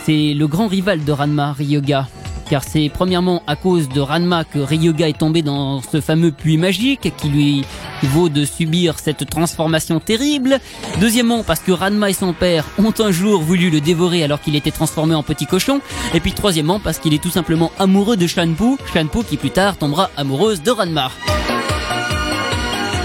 [0.04, 2.08] C'est le grand rival de Ranma, Ryoga.
[2.50, 6.56] Car c'est premièrement à cause de Ranma que Ryoga est tombé dans ce fameux puits
[6.56, 7.64] magique qui lui
[8.02, 10.58] vaut de subir cette transformation terrible.
[11.00, 14.56] Deuxièmement parce que Ranma et son père ont un jour voulu le dévorer alors qu'il
[14.56, 15.80] était transformé en petit cochon.
[16.12, 19.76] Et puis troisièmement parce qu'il est tout simplement amoureux de Shanpu, Shanpu qui plus tard
[19.76, 21.12] tombera amoureuse de Ranma.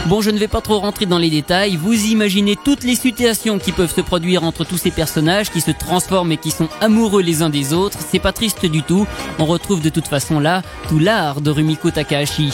[0.08, 1.78] Bon, je ne vais pas trop rentrer dans les détails.
[1.78, 5.72] Vous imaginez toutes les situations qui peuvent se produire entre tous ces personnages qui se
[5.72, 7.98] transforment et qui sont amoureux les uns des autres.
[8.12, 9.08] C'est pas triste du tout.
[9.40, 12.54] On retrouve de toute façon là tout l'art de Rumiko Takahashi.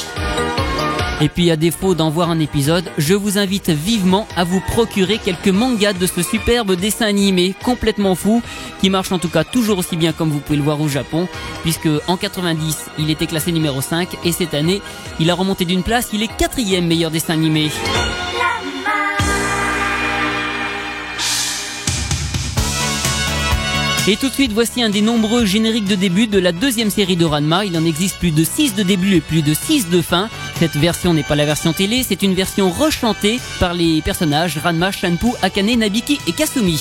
[1.21, 5.19] Et puis à défaut d'en voir un épisode, je vous invite vivement à vous procurer
[5.19, 8.41] quelques mangas de ce superbe dessin animé complètement fou,
[8.79, 11.27] qui marche en tout cas toujours aussi bien comme vous pouvez le voir au Japon,
[11.61, 14.81] puisque en 90 il était classé numéro 5 et cette année
[15.19, 17.69] il a remonté d'une place, il est quatrième meilleur dessin animé.
[24.07, 27.15] Et tout de suite, voici un des nombreux génériques de début de la deuxième série
[27.15, 27.65] de Ranma.
[27.65, 30.27] Il en existe plus de 6 de début et plus de 6 de fin.
[30.61, 34.91] Cette version n'est pas la version télé, c'est une version rechantée par les personnages Ranma,
[34.91, 36.79] Shanpu, Akane, Nabiki et Kasumi.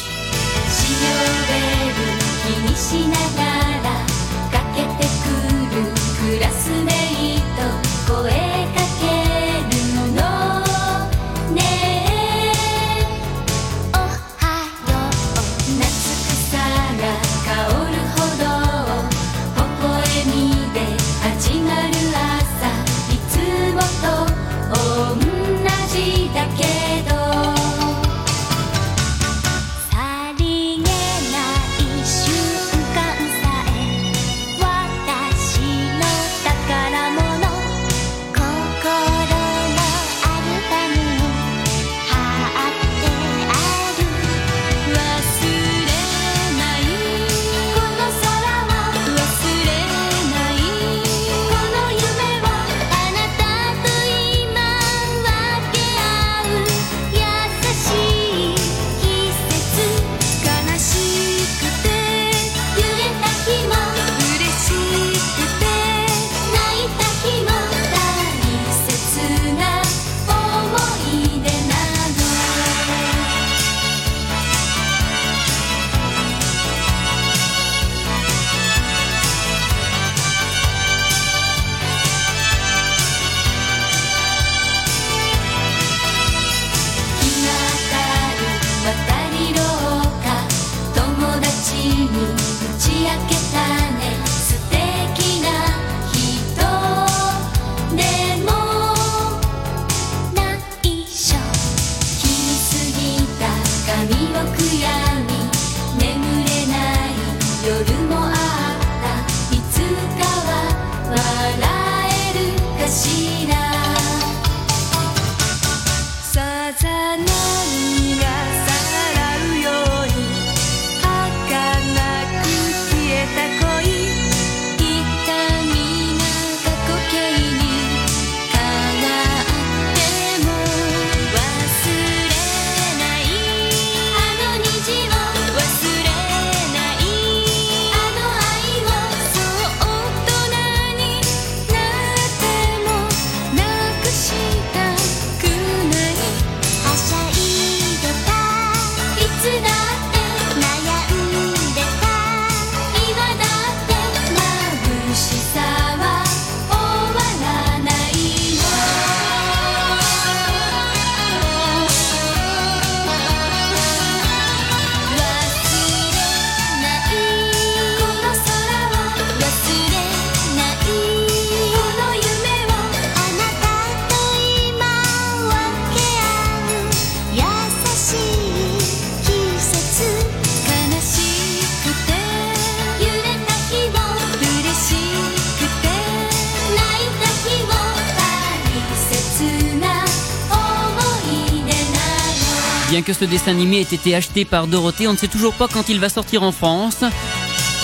[193.31, 196.09] Dessin animé ait été acheté par Dorothée, on ne sait toujours pas quand il va
[196.09, 197.05] sortir en France.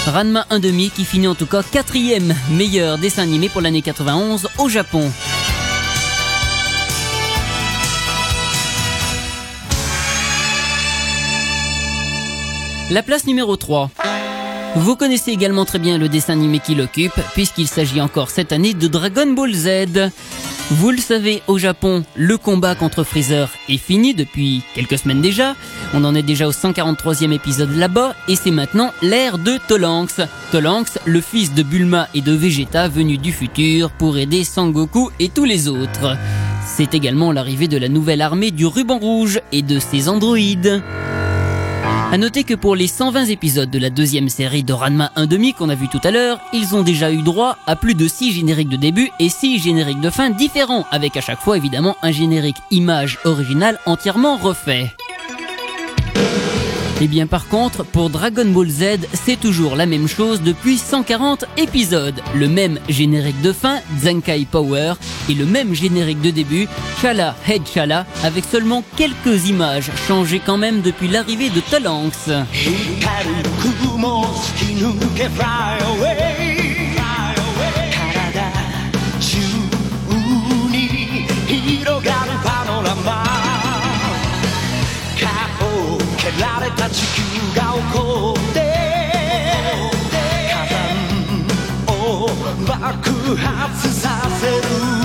[0.06, 4.68] Ranma 1,5 qui finit en tout cas quatrième meilleur dessin animé pour l'année 91 au
[4.68, 5.10] Japon.
[12.90, 13.90] La place numéro 3.
[14.76, 18.74] Vous connaissez également très bien le dessin animé qui l'occupe, puisqu'il s'agit encore cette année
[18.74, 20.10] de Dragon Ball Z.
[20.70, 25.56] Vous le savez, au Japon, le combat contre Freezer est fini depuis quelques semaines déjà.
[25.94, 30.20] On en est déjà au 143e épisode là-bas, et c'est maintenant l'ère de Tolanx.
[30.52, 35.30] Tolanx, le fils de Bulma et de Vegeta venu du futur pour aider Sangoku et
[35.30, 36.18] tous les autres.
[36.66, 40.82] C'est également l'arrivée de la nouvelle armée du ruban rouge et de ses androïdes.
[42.12, 45.68] À noter que pour les 120 épisodes de la deuxième série de Ranma 1,5 qu'on
[45.68, 48.68] a vu tout à l'heure, ils ont déjà eu droit à plus de 6 génériques
[48.68, 52.56] de début et 6 génériques de fin différents, avec à chaque fois évidemment un générique
[52.70, 54.94] image originale entièrement refait.
[57.00, 61.44] Et bien par contre, pour Dragon Ball Z, c'est toujours la même chose depuis 140
[61.58, 62.22] épisodes.
[62.34, 64.94] Le même générique de fin, Zenkai Power,
[65.28, 66.66] et le même générique de début,
[67.02, 72.30] Chala Head Chala, avec seulement quelques images changées quand même depuis l'arrivée de Talanx.
[86.86, 87.22] られた地球
[87.54, 88.60] が起こって
[90.50, 90.76] 火山
[91.88, 92.28] を
[92.64, 94.08] 爆発さ
[94.40, 94.95] せる。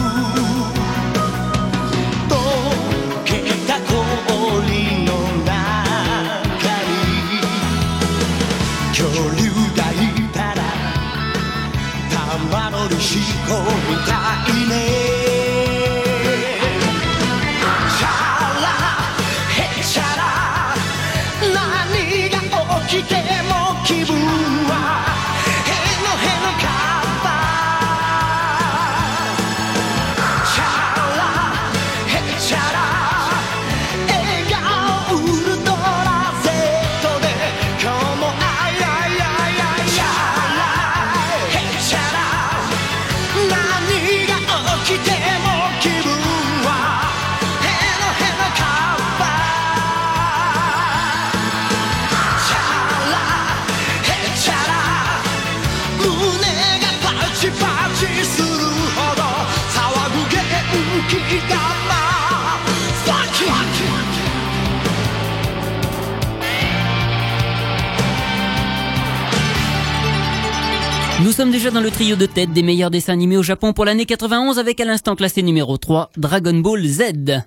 [71.42, 74.06] Sommes déjà dans le trio de tête des meilleurs dessins animés au Japon pour l'année
[74.06, 77.42] 91 avec à l'instant classé numéro 3, Dragon Ball Z.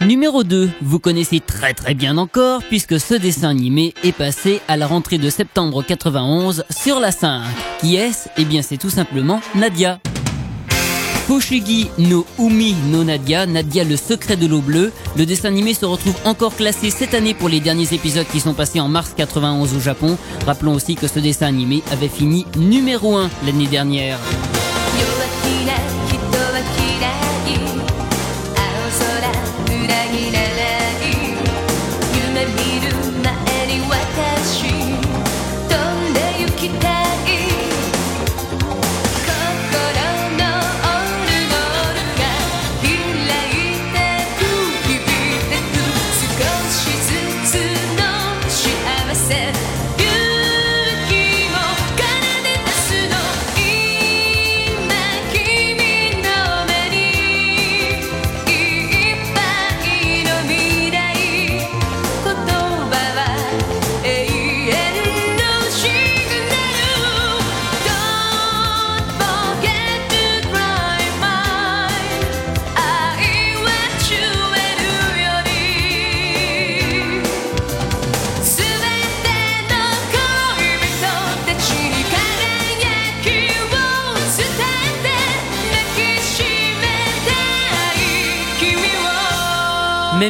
[0.00, 4.78] Numéro 2, vous connaissez très très bien encore puisque ce dessin animé est passé à
[4.78, 7.42] la rentrée de septembre 91 sur la 5.
[7.80, 8.30] Qui est-ce?
[8.38, 10.00] Eh bien c'est tout simplement Nadia.
[11.26, 14.92] Fushigi no Umi no Nadia, Nadia le secret de l'eau bleue.
[15.16, 18.54] Le dessin animé se retrouve encore classé cette année pour les derniers épisodes qui sont
[18.54, 20.18] passés en mars 91 au Japon.
[20.46, 24.18] Rappelons aussi que ce dessin animé avait fini numéro 1 l'année dernière.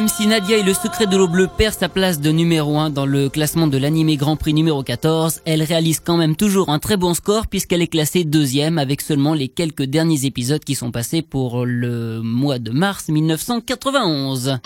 [0.03, 2.89] Même si Nadia et le secret de l'eau bleue perd sa place de numéro 1
[2.89, 6.77] dans le classement de l'animé Grand Prix numéro 14, elle réalise quand même toujours un
[6.77, 10.91] très bon score puisqu'elle est classée deuxième avec seulement les quelques derniers épisodes qui sont
[10.91, 14.57] passés pour le mois de mars 1991.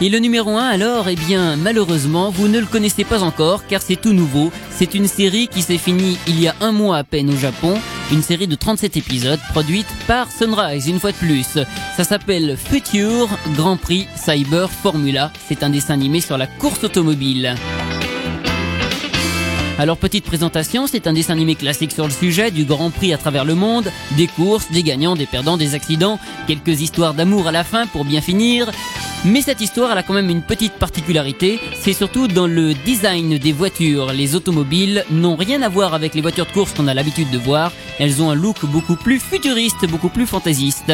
[0.00, 3.82] Et le numéro 1 alors, eh bien malheureusement vous ne le connaissez pas encore car
[3.82, 4.50] c'est tout nouveau.
[4.70, 7.78] C'est une série qui s'est finie il y a un mois à peine au Japon.
[8.12, 11.58] Une série de 37 épisodes produite par Sunrise une fois de plus.
[11.96, 15.32] Ça s'appelle Future Grand Prix Cyber Formula.
[15.48, 17.54] C'est un dessin animé sur la course automobile.
[19.76, 23.18] Alors petite présentation, c'est un dessin animé classique sur le sujet du Grand Prix à
[23.18, 27.52] travers le monde, des courses, des gagnants, des perdants, des accidents, quelques histoires d'amour à
[27.52, 28.70] la fin pour bien finir.
[29.26, 33.52] Mais cette histoire, a quand même une petite particularité, c'est surtout dans le design des
[33.52, 34.12] voitures.
[34.12, 37.38] Les automobiles n'ont rien à voir avec les voitures de course qu'on a l'habitude de
[37.38, 40.92] voir, elles ont un look beaucoup plus futuriste, beaucoup plus fantaisiste.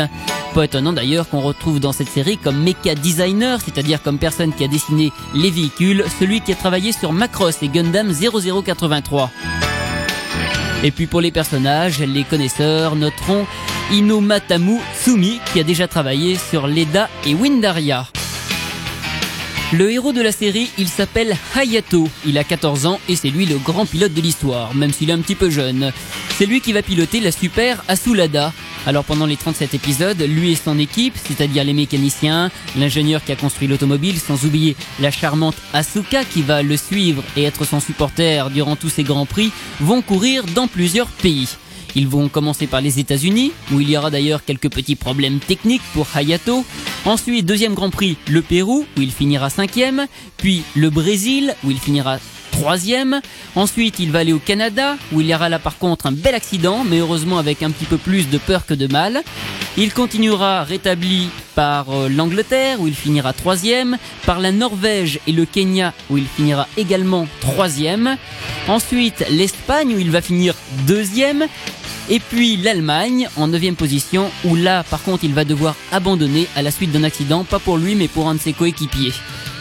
[0.55, 4.63] Pas étonnant d'ailleurs qu'on retrouve dans cette série comme mecha designer, c'est-à-dire comme personne qui
[4.63, 9.31] a dessiné les véhicules, celui qui a travaillé sur Macross et Gundam 0083.
[10.85, 13.45] Et puis pour les personnages, les connaisseurs noteront
[13.91, 18.07] Inomatamu Tsumi qui a déjà travaillé sur Leda et Windaria.
[19.73, 22.09] Le héros de la série, il s'appelle Hayato.
[22.27, 25.13] Il a 14 ans et c'est lui le grand pilote de l'histoire, même s'il est
[25.13, 25.93] un petit peu jeune.
[26.37, 28.53] C'est lui qui va piloter la super Asulada.
[28.85, 33.37] Alors pendant les 37 épisodes, lui et son équipe, c'est-à-dire les mécaniciens, l'ingénieur qui a
[33.37, 38.51] construit l'automobile, sans oublier la charmante Asuka qui va le suivre et être son supporter
[38.51, 41.49] durant tous ses grands prix, vont courir dans plusieurs pays.
[41.95, 45.83] Ils vont commencer par les États-Unis, où il y aura d'ailleurs quelques petits problèmes techniques
[45.93, 46.65] pour Hayato.
[47.05, 50.07] Ensuite, deuxième Grand Prix, le Pérou, où il finira cinquième.
[50.37, 52.19] Puis le Brésil, où il finira
[53.55, 56.35] Ensuite, il va aller au Canada, où il y aura là par contre un bel
[56.35, 59.23] accident, mais heureusement avec un petit peu plus de peur que de mal.
[59.77, 63.97] Il continuera rétabli par euh, l'Angleterre, où il finira troisième,
[64.27, 68.17] par la Norvège et le Kenya, où il finira également troisième.
[68.69, 70.55] Ensuite, l'Espagne, où il va finir
[70.87, 71.47] deuxième.
[72.09, 76.63] Et puis l'Allemagne en 9 position où là par contre il va devoir abandonner à
[76.63, 79.13] la suite d'un accident, pas pour lui mais pour un de ses coéquipiers.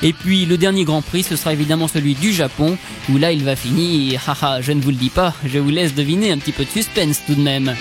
[0.02, 2.78] Et puis le dernier Grand Prix ce sera évidemment celui du Japon
[3.10, 5.94] où là il va finir, haha je ne vous le dis pas, je vous laisse
[5.94, 7.76] deviner un petit peu de suspense tout de même.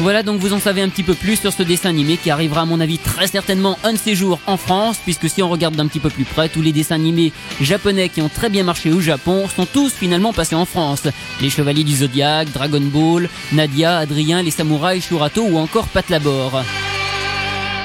[0.00, 2.62] Voilà donc vous en savez un petit peu plus sur ce dessin animé qui arrivera
[2.62, 5.76] à mon avis très certainement un de ces jours en France puisque si on regarde
[5.76, 8.90] d'un petit peu plus près tous les dessins animés japonais qui ont très bien marché
[8.92, 11.02] au Japon sont tous finalement passés en France.
[11.42, 16.62] Les Chevaliers du Zodiaque, Dragon Ball, Nadia, Adrien, les Samouraïs, Shurato ou encore Patlabor.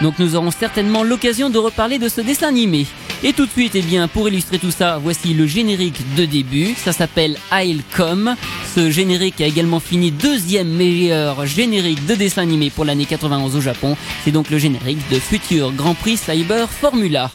[0.02, 2.86] Donc nous aurons certainement l'occasion de reparler de ce dessin animé.
[3.24, 6.76] Et tout de suite, eh bien, pour illustrer tout ça, voici le générique de début.
[6.76, 7.82] Ça s'appelle I'll.
[8.76, 13.62] Ce générique a également fini deuxième meilleur générique de dessin animé pour l'année 91 au
[13.62, 13.96] Japon.
[14.24, 17.32] C'est donc le générique de Future Grand Prix Cyber Formula.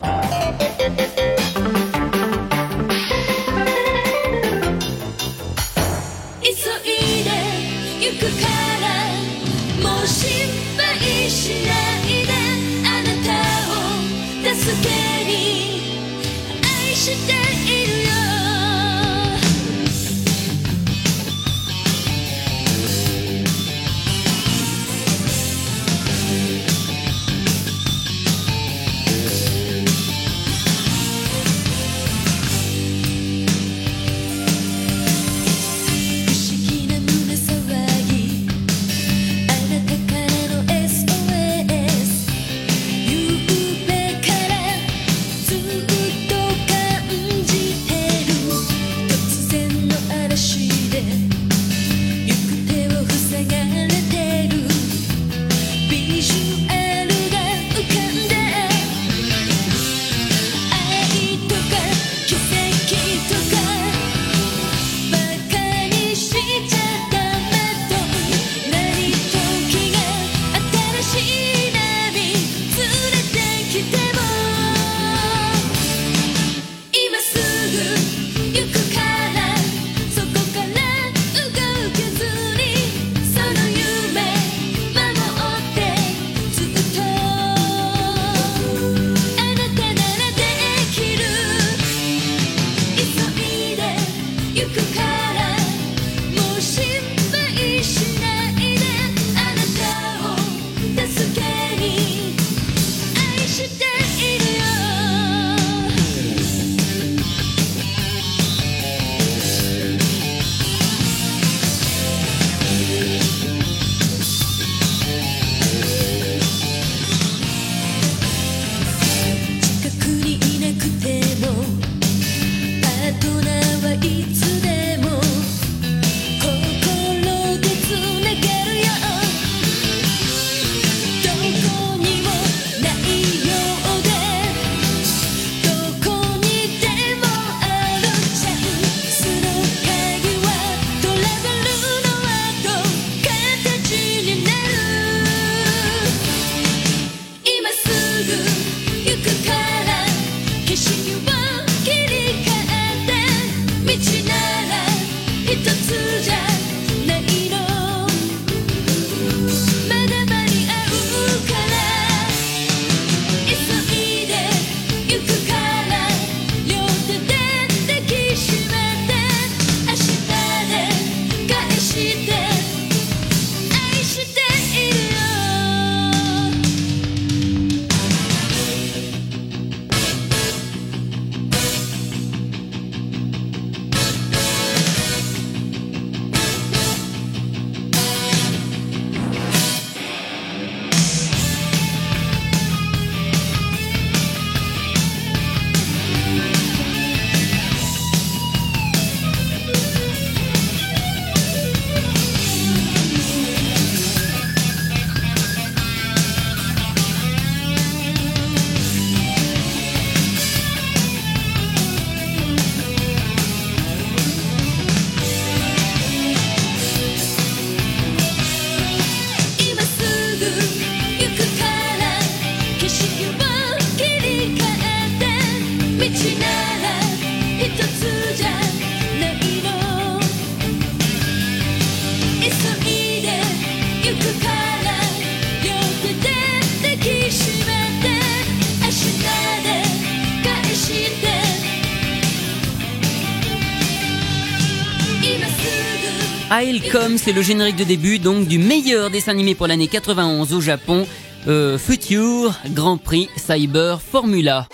[246.52, 250.52] I'll Come, c'est le générique de début donc du meilleur dessin animé pour l'année 91
[250.52, 251.06] au Japon,
[251.46, 254.66] euh, Future Grand Prix Cyber Formula.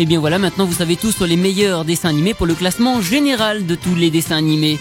[0.00, 3.00] Et bien voilà, maintenant vous savez tout sur les meilleurs dessins animés pour le classement
[3.00, 4.78] général de tous les dessins animés.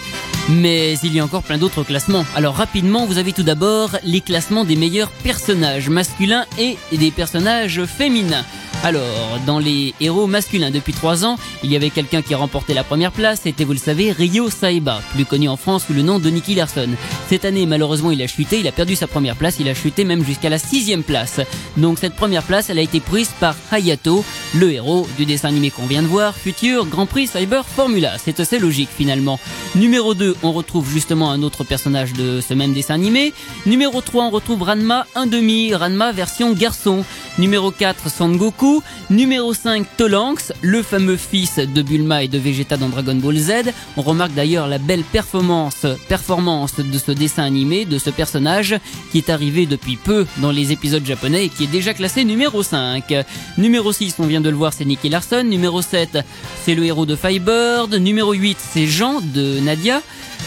[0.49, 2.25] Mais il y a encore plein d'autres classements.
[2.35, 7.83] Alors rapidement, vous avez tout d'abord les classements des meilleurs personnages masculins et des personnages
[7.85, 8.45] féminins.
[8.87, 12.85] Alors, dans les héros masculins depuis 3 ans, il y avait quelqu'un qui remportait la
[12.85, 16.19] première place, c'était vous le savez Ryo Saiba, plus connu en France sous le nom
[16.19, 16.91] de Nicky Larson.
[17.27, 20.05] Cette année, malheureusement, il a chuté, il a perdu sa première place, il a chuté
[20.05, 21.41] même jusqu'à la sixième place.
[21.75, 24.23] Donc cette première place, elle a été prise par Hayato,
[24.55, 28.13] le héros du dessin animé qu'on vient de voir, futur Grand Prix Cyber Formula.
[28.23, 29.37] C'est assez logique finalement.
[29.75, 33.33] Numéro 2, on retrouve justement un autre personnage de ce même dessin animé.
[33.65, 37.03] Numéro 3, on retrouve Ranma 1,5, Ranma version garçon.
[37.37, 38.76] Numéro 4, Son Goku.
[39.09, 43.51] Numéro 5, Tolanx, le fameux fils de Bulma et de Vegeta dans Dragon Ball Z.
[43.95, 48.75] On remarque d'ailleurs la belle performance, performance de ce dessin animé, de ce personnage,
[49.11, 52.63] qui est arrivé depuis peu dans les épisodes japonais et qui est déjà classé numéro
[52.63, 53.13] 5.
[53.57, 55.43] Numéro 6, on vient de le voir, c'est Nicky Larson.
[55.43, 56.19] Numéro 7,
[56.63, 57.93] c'est le héros de Firebird.
[57.95, 60.01] Numéro 8, c'est Jean de Nadia.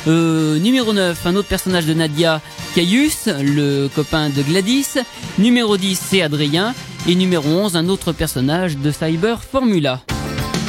[0.07, 2.41] Euh, numéro 9, un autre personnage de Nadia,
[2.75, 4.99] Caius, le copain de Gladys.
[5.39, 6.75] Numéro 10, c'est Adrien.
[7.09, 10.01] Et numéro 11, un autre personnage de Cyber Formula.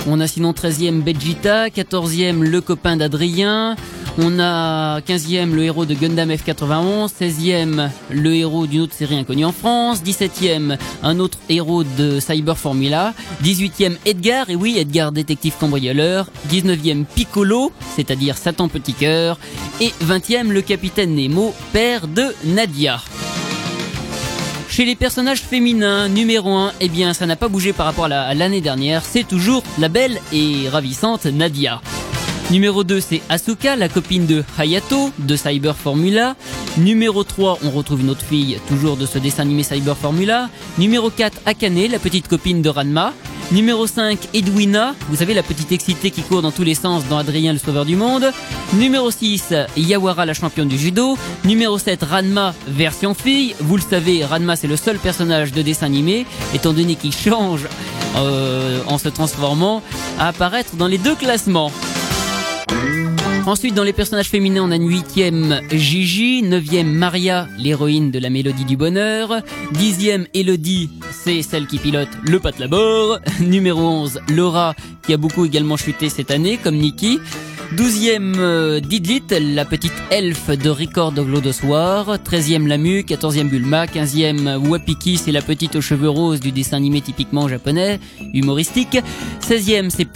[0.07, 3.75] On a sinon 13e Vegeta, 14e le copain d'Adrien.
[4.23, 9.45] On a 15e le héros de Gundam F91, 16e le héros d'une autre série inconnue
[9.45, 13.13] en France, 17e un autre héros de Cyber Formula,
[13.43, 19.39] 18e Edgar, et oui Edgar détective cambrioleur, 19e Piccolo, c'est-à-dire Satan Petit Cœur,
[19.79, 23.01] et 20e le capitaine Nemo, père de Nadia.
[24.69, 28.09] Chez les personnages féminins, numéro 1, eh bien ça n'a pas bougé par rapport à
[28.09, 31.81] la- à l'année dernière, c'est toujours la belle et ravissante Nadia.
[32.51, 36.35] Numéro 2, c'est Asuka, la copine de Hayato, de Cyber Formula.
[36.77, 40.49] Numéro 3, on retrouve une autre fille, toujours de ce dessin animé Cyber Formula.
[40.77, 43.13] Numéro 4, Akane, la petite copine de Ranma.
[43.53, 47.17] Numéro 5, Edwina, vous savez la petite excitée qui court dans tous les sens dans
[47.17, 48.33] Adrien le sauveur du monde.
[48.73, 51.17] Numéro 6, Yawara la championne du judo.
[51.45, 53.55] Numéro 7, Ranma version fille.
[53.59, 57.61] Vous le savez, Ranma c'est le seul personnage de dessin animé, étant donné qu'il change
[58.17, 59.81] euh, en se transformant,
[60.19, 61.71] à apparaître dans les deux classements.
[63.45, 68.29] Ensuite, dans les personnages féminins, on a une huitième Gigi, neuvième Maria, l'héroïne de la
[68.29, 69.41] mélodie du bonheur,
[69.73, 75.75] dixième Elodie, c'est celle qui pilote le patlabor, numéro 11 Laura, qui a beaucoup également
[75.75, 77.19] chuté cette année, comme Nikki,
[77.71, 84.59] douzième euh, Didlit, la petite elfe de Record of Lodoswar, treizième Lamu, quatorzième Bulma, quinzième
[84.67, 87.99] Wapiki, c'est la petite aux cheveux roses du dessin animé typiquement japonais,
[88.33, 88.97] humoristique,
[89.41, 90.07] 16e c'est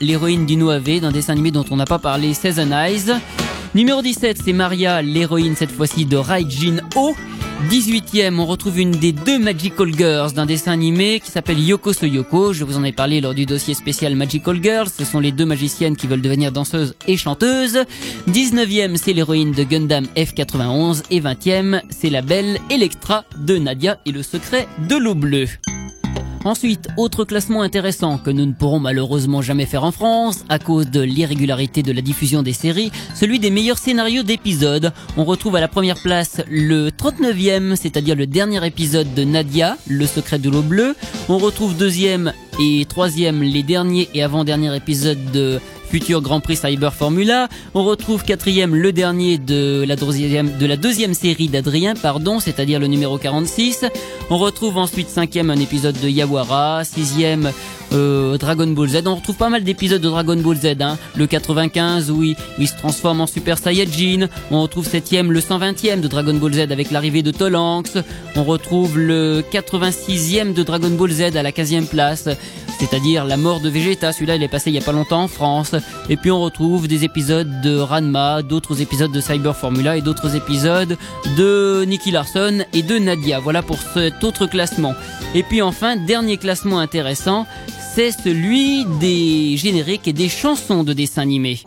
[0.00, 3.12] l'héroïne du Noave, d'un dessin animé dont on n'a pas parlé, Season Eyes.
[3.74, 7.14] Numéro 17 c'est Maria, l'héroïne cette fois-ci de Raijin O.
[7.70, 12.52] 18e, on retrouve une des deux Magical Girls d'un dessin animé qui s'appelle Yoko Soyoko.
[12.52, 14.90] Je vous en ai parlé lors du dossier spécial Magical Girls.
[14.90, 17.78] Ce sont les deux magiciennes qui veulent devenir danseuses et chanteuses.
[18.28, 21.04] 19e, c'est l'héroïne de Gundam F91.
[21.10, 25.48] Et 20e, c'est la belle Electra de Nadia et le secret de l'eau bleue.
[26.44, 30.90] Ensuite, autre classement intéressant que nous ne pourrons malheureusement jamais faire en France à cause
[30.90, 34.92] de l'irrégularité de la diffusion des séries, celui des meilleurs scénarios d'épisodes.
[35.16, 40.04] On retrouve à la première place le 39e, c'est-à-dire le dernier épisode de Nadia, Le
[40.04, 40.96] secret de l'eau bleue.
[41.28, 45.60] On retrouve deuxième et troisième les derniers et avant-derniers épisodes de
[45.92, 47.48] futur Grand Prix Cyber Formula.
[47.74, 49.96] On retrouve quatrième le dernier de la
[50.76, 53.84] deuxième, série d'Adrien, pardon, c'est-à-dire le numéro 46.
[54.30, 57.52] On retrouve ensuite cinquième un épisode de Yawara, sixième
[57.92, 59.02] euh, Dragon Ball Z.
[59.04, 60.80] On retrouve pas mal d'épisodes de Dragon Ball Z.
[60.80, 60.96] Hein.
[61.14, 62.36] Le 95 où il,
[62.66, 64.28] se transforme en Super Saiyajin.
[64.50, 67.98] On retrouve septième le 120e de Dragon Ball Z avec l'arrivée de Tolanx.
[68.34, 72.30] On retrouve le 86e de Dragon Ball Z à la 15e place
[72.82, 74.12] c'est-à-dire la mort de Vegeta.
[74.12, 75.74] Celui-là, il est passé il y a pas longtemps en France.
[76.08, 80.36] Et puis on retrouve des épisodes de Ranma, d'autres épisodes de Cyber Formula et d'autres
[80.36, 80.96] épisodes
[81.36, 83.40] de Nicky Larson et de Nadia.
[83.40, 84.94] Voilà pour cet autre classement.
[85.34, 87.46] Et puis enfin, dernier classement intéressant,
[87.94, 91.60] c'est celui des génériques et des chansons de dessins animés.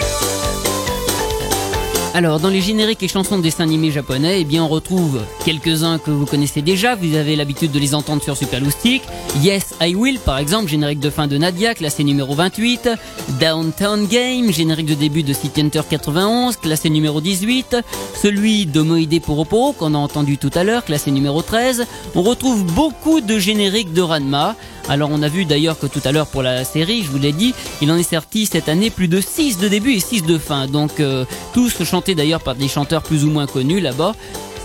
[2.16, 6.00] Alors, dans les génériques et chansons de dessins animés japonais, eh bien, on retrouve quelques-uns
[6.00, 6.96] que vous connaissez déjà.
[6.96, 9.04] Vous avez l'habitude de les entendre sur Super Loustic.
[9.42, 12.90] Yes, I Will, par exemple, générique de fin de Nadia, classé numéro 28.
[13.38, 17.76] Downtown Game, générique de début de City Hunter 91, classé numéro 18.
[18.16, 21.86] Celui de Moide Poroporo, qu'on a entendu tout à l'heure, classé numéro 13.
[22.16, 24.56] On retrouve beaucoup de génériques de Ranma.
[24.88, 27.32] Alors on a vu d'ailleurs que tout à l'heure pour la série, je vous l'ai
[27.32, 30.38] dit, il en est sorti cette année plus de 6 de début et 6 de
[30.38, 30.68] fin.
[30.68, 34.14] Donc euh, tous chantés d'ailleurs par des chanteurs plus ou moins connus là-bas.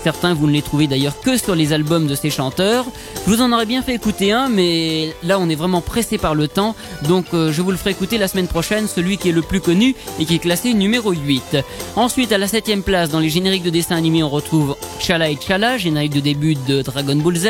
[0.03, 2.85] Certains, vous ne les trouvez d'ailleurs que sur les albums de ces chanteurs.
[3.25, 6.33] Je vous en aurais bien fait écouter un, mais là on est vraiment pressé par
[6.33, 6.75] le temps,
[7.07, 9.61] donc euh, je vous le ferai écouter la semaine prochaine, celui qui est le plus
[9.61, 11.57] connu et qui est classé numéro 8.
[11.95, 15.37] Ensuite, à la septième place, dans les génériques de dessins animés, on retrouve Chala et
[15.39, 17.47] Chala, générique de début de Dragon Ball Z.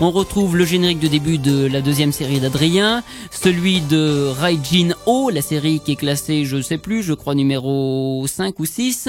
[0.00, 5.28] On retrouve le générique de début de la deuxième série d'Adrien, celui de Raijin O,
[5.28, 9.08] la série qui est classée, je sais plus, je crois numéro 5 ou 6.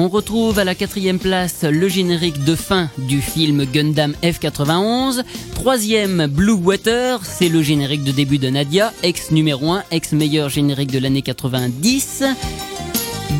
[0.00, 5.24] On retrouve à la quatrième place le générique de fin du film Gundam F91.
[5.56, 10.50] Troisième, Blue Water, c'est le générique de début de Nadia, ex numéro 1, ex meilleur
[10.50, 12.22] générique de l'année 90.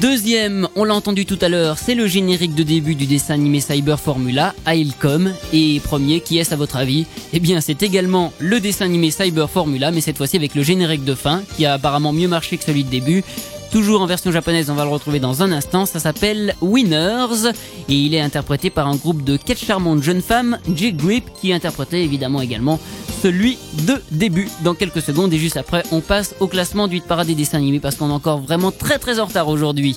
[0.00, 3.60] Deuxième, on l'a entendu tout à l'heure, c'est le générique de début du dessin animé
[3.60, 5.32] Cyber Formula, Ailcom.
[5.52, 7.06] Et premier, qui est-ce à votre avis?
[7.32, 11.04] Eh bien, c'est également le dessin animé Cyber Formula, mais cette fois-ci avec le générique
[11.04, 13.22] de fin, qui a apparemment mieux marché que celui de début.
[13.70, 15.84] Toujours en version japonaise, on va le retrouver dans un instant.
[15.84, 17.52] Ça s'appelle Winners
[17.88, 22.02] et il est interprété par un groupe de quatre charmantes jeunes femmes, J-Grip, qui interprétait
[22.02, 22.80] évidemment également
[23.22, 24.48] celui de début.
[24.64, 27.58] Dans quelques secondes et juste après, on passe au classement du hit parade des dessins
[27.58, 29.96] animés parce qu'on est encore vraiment très très en retard aujourd'hui.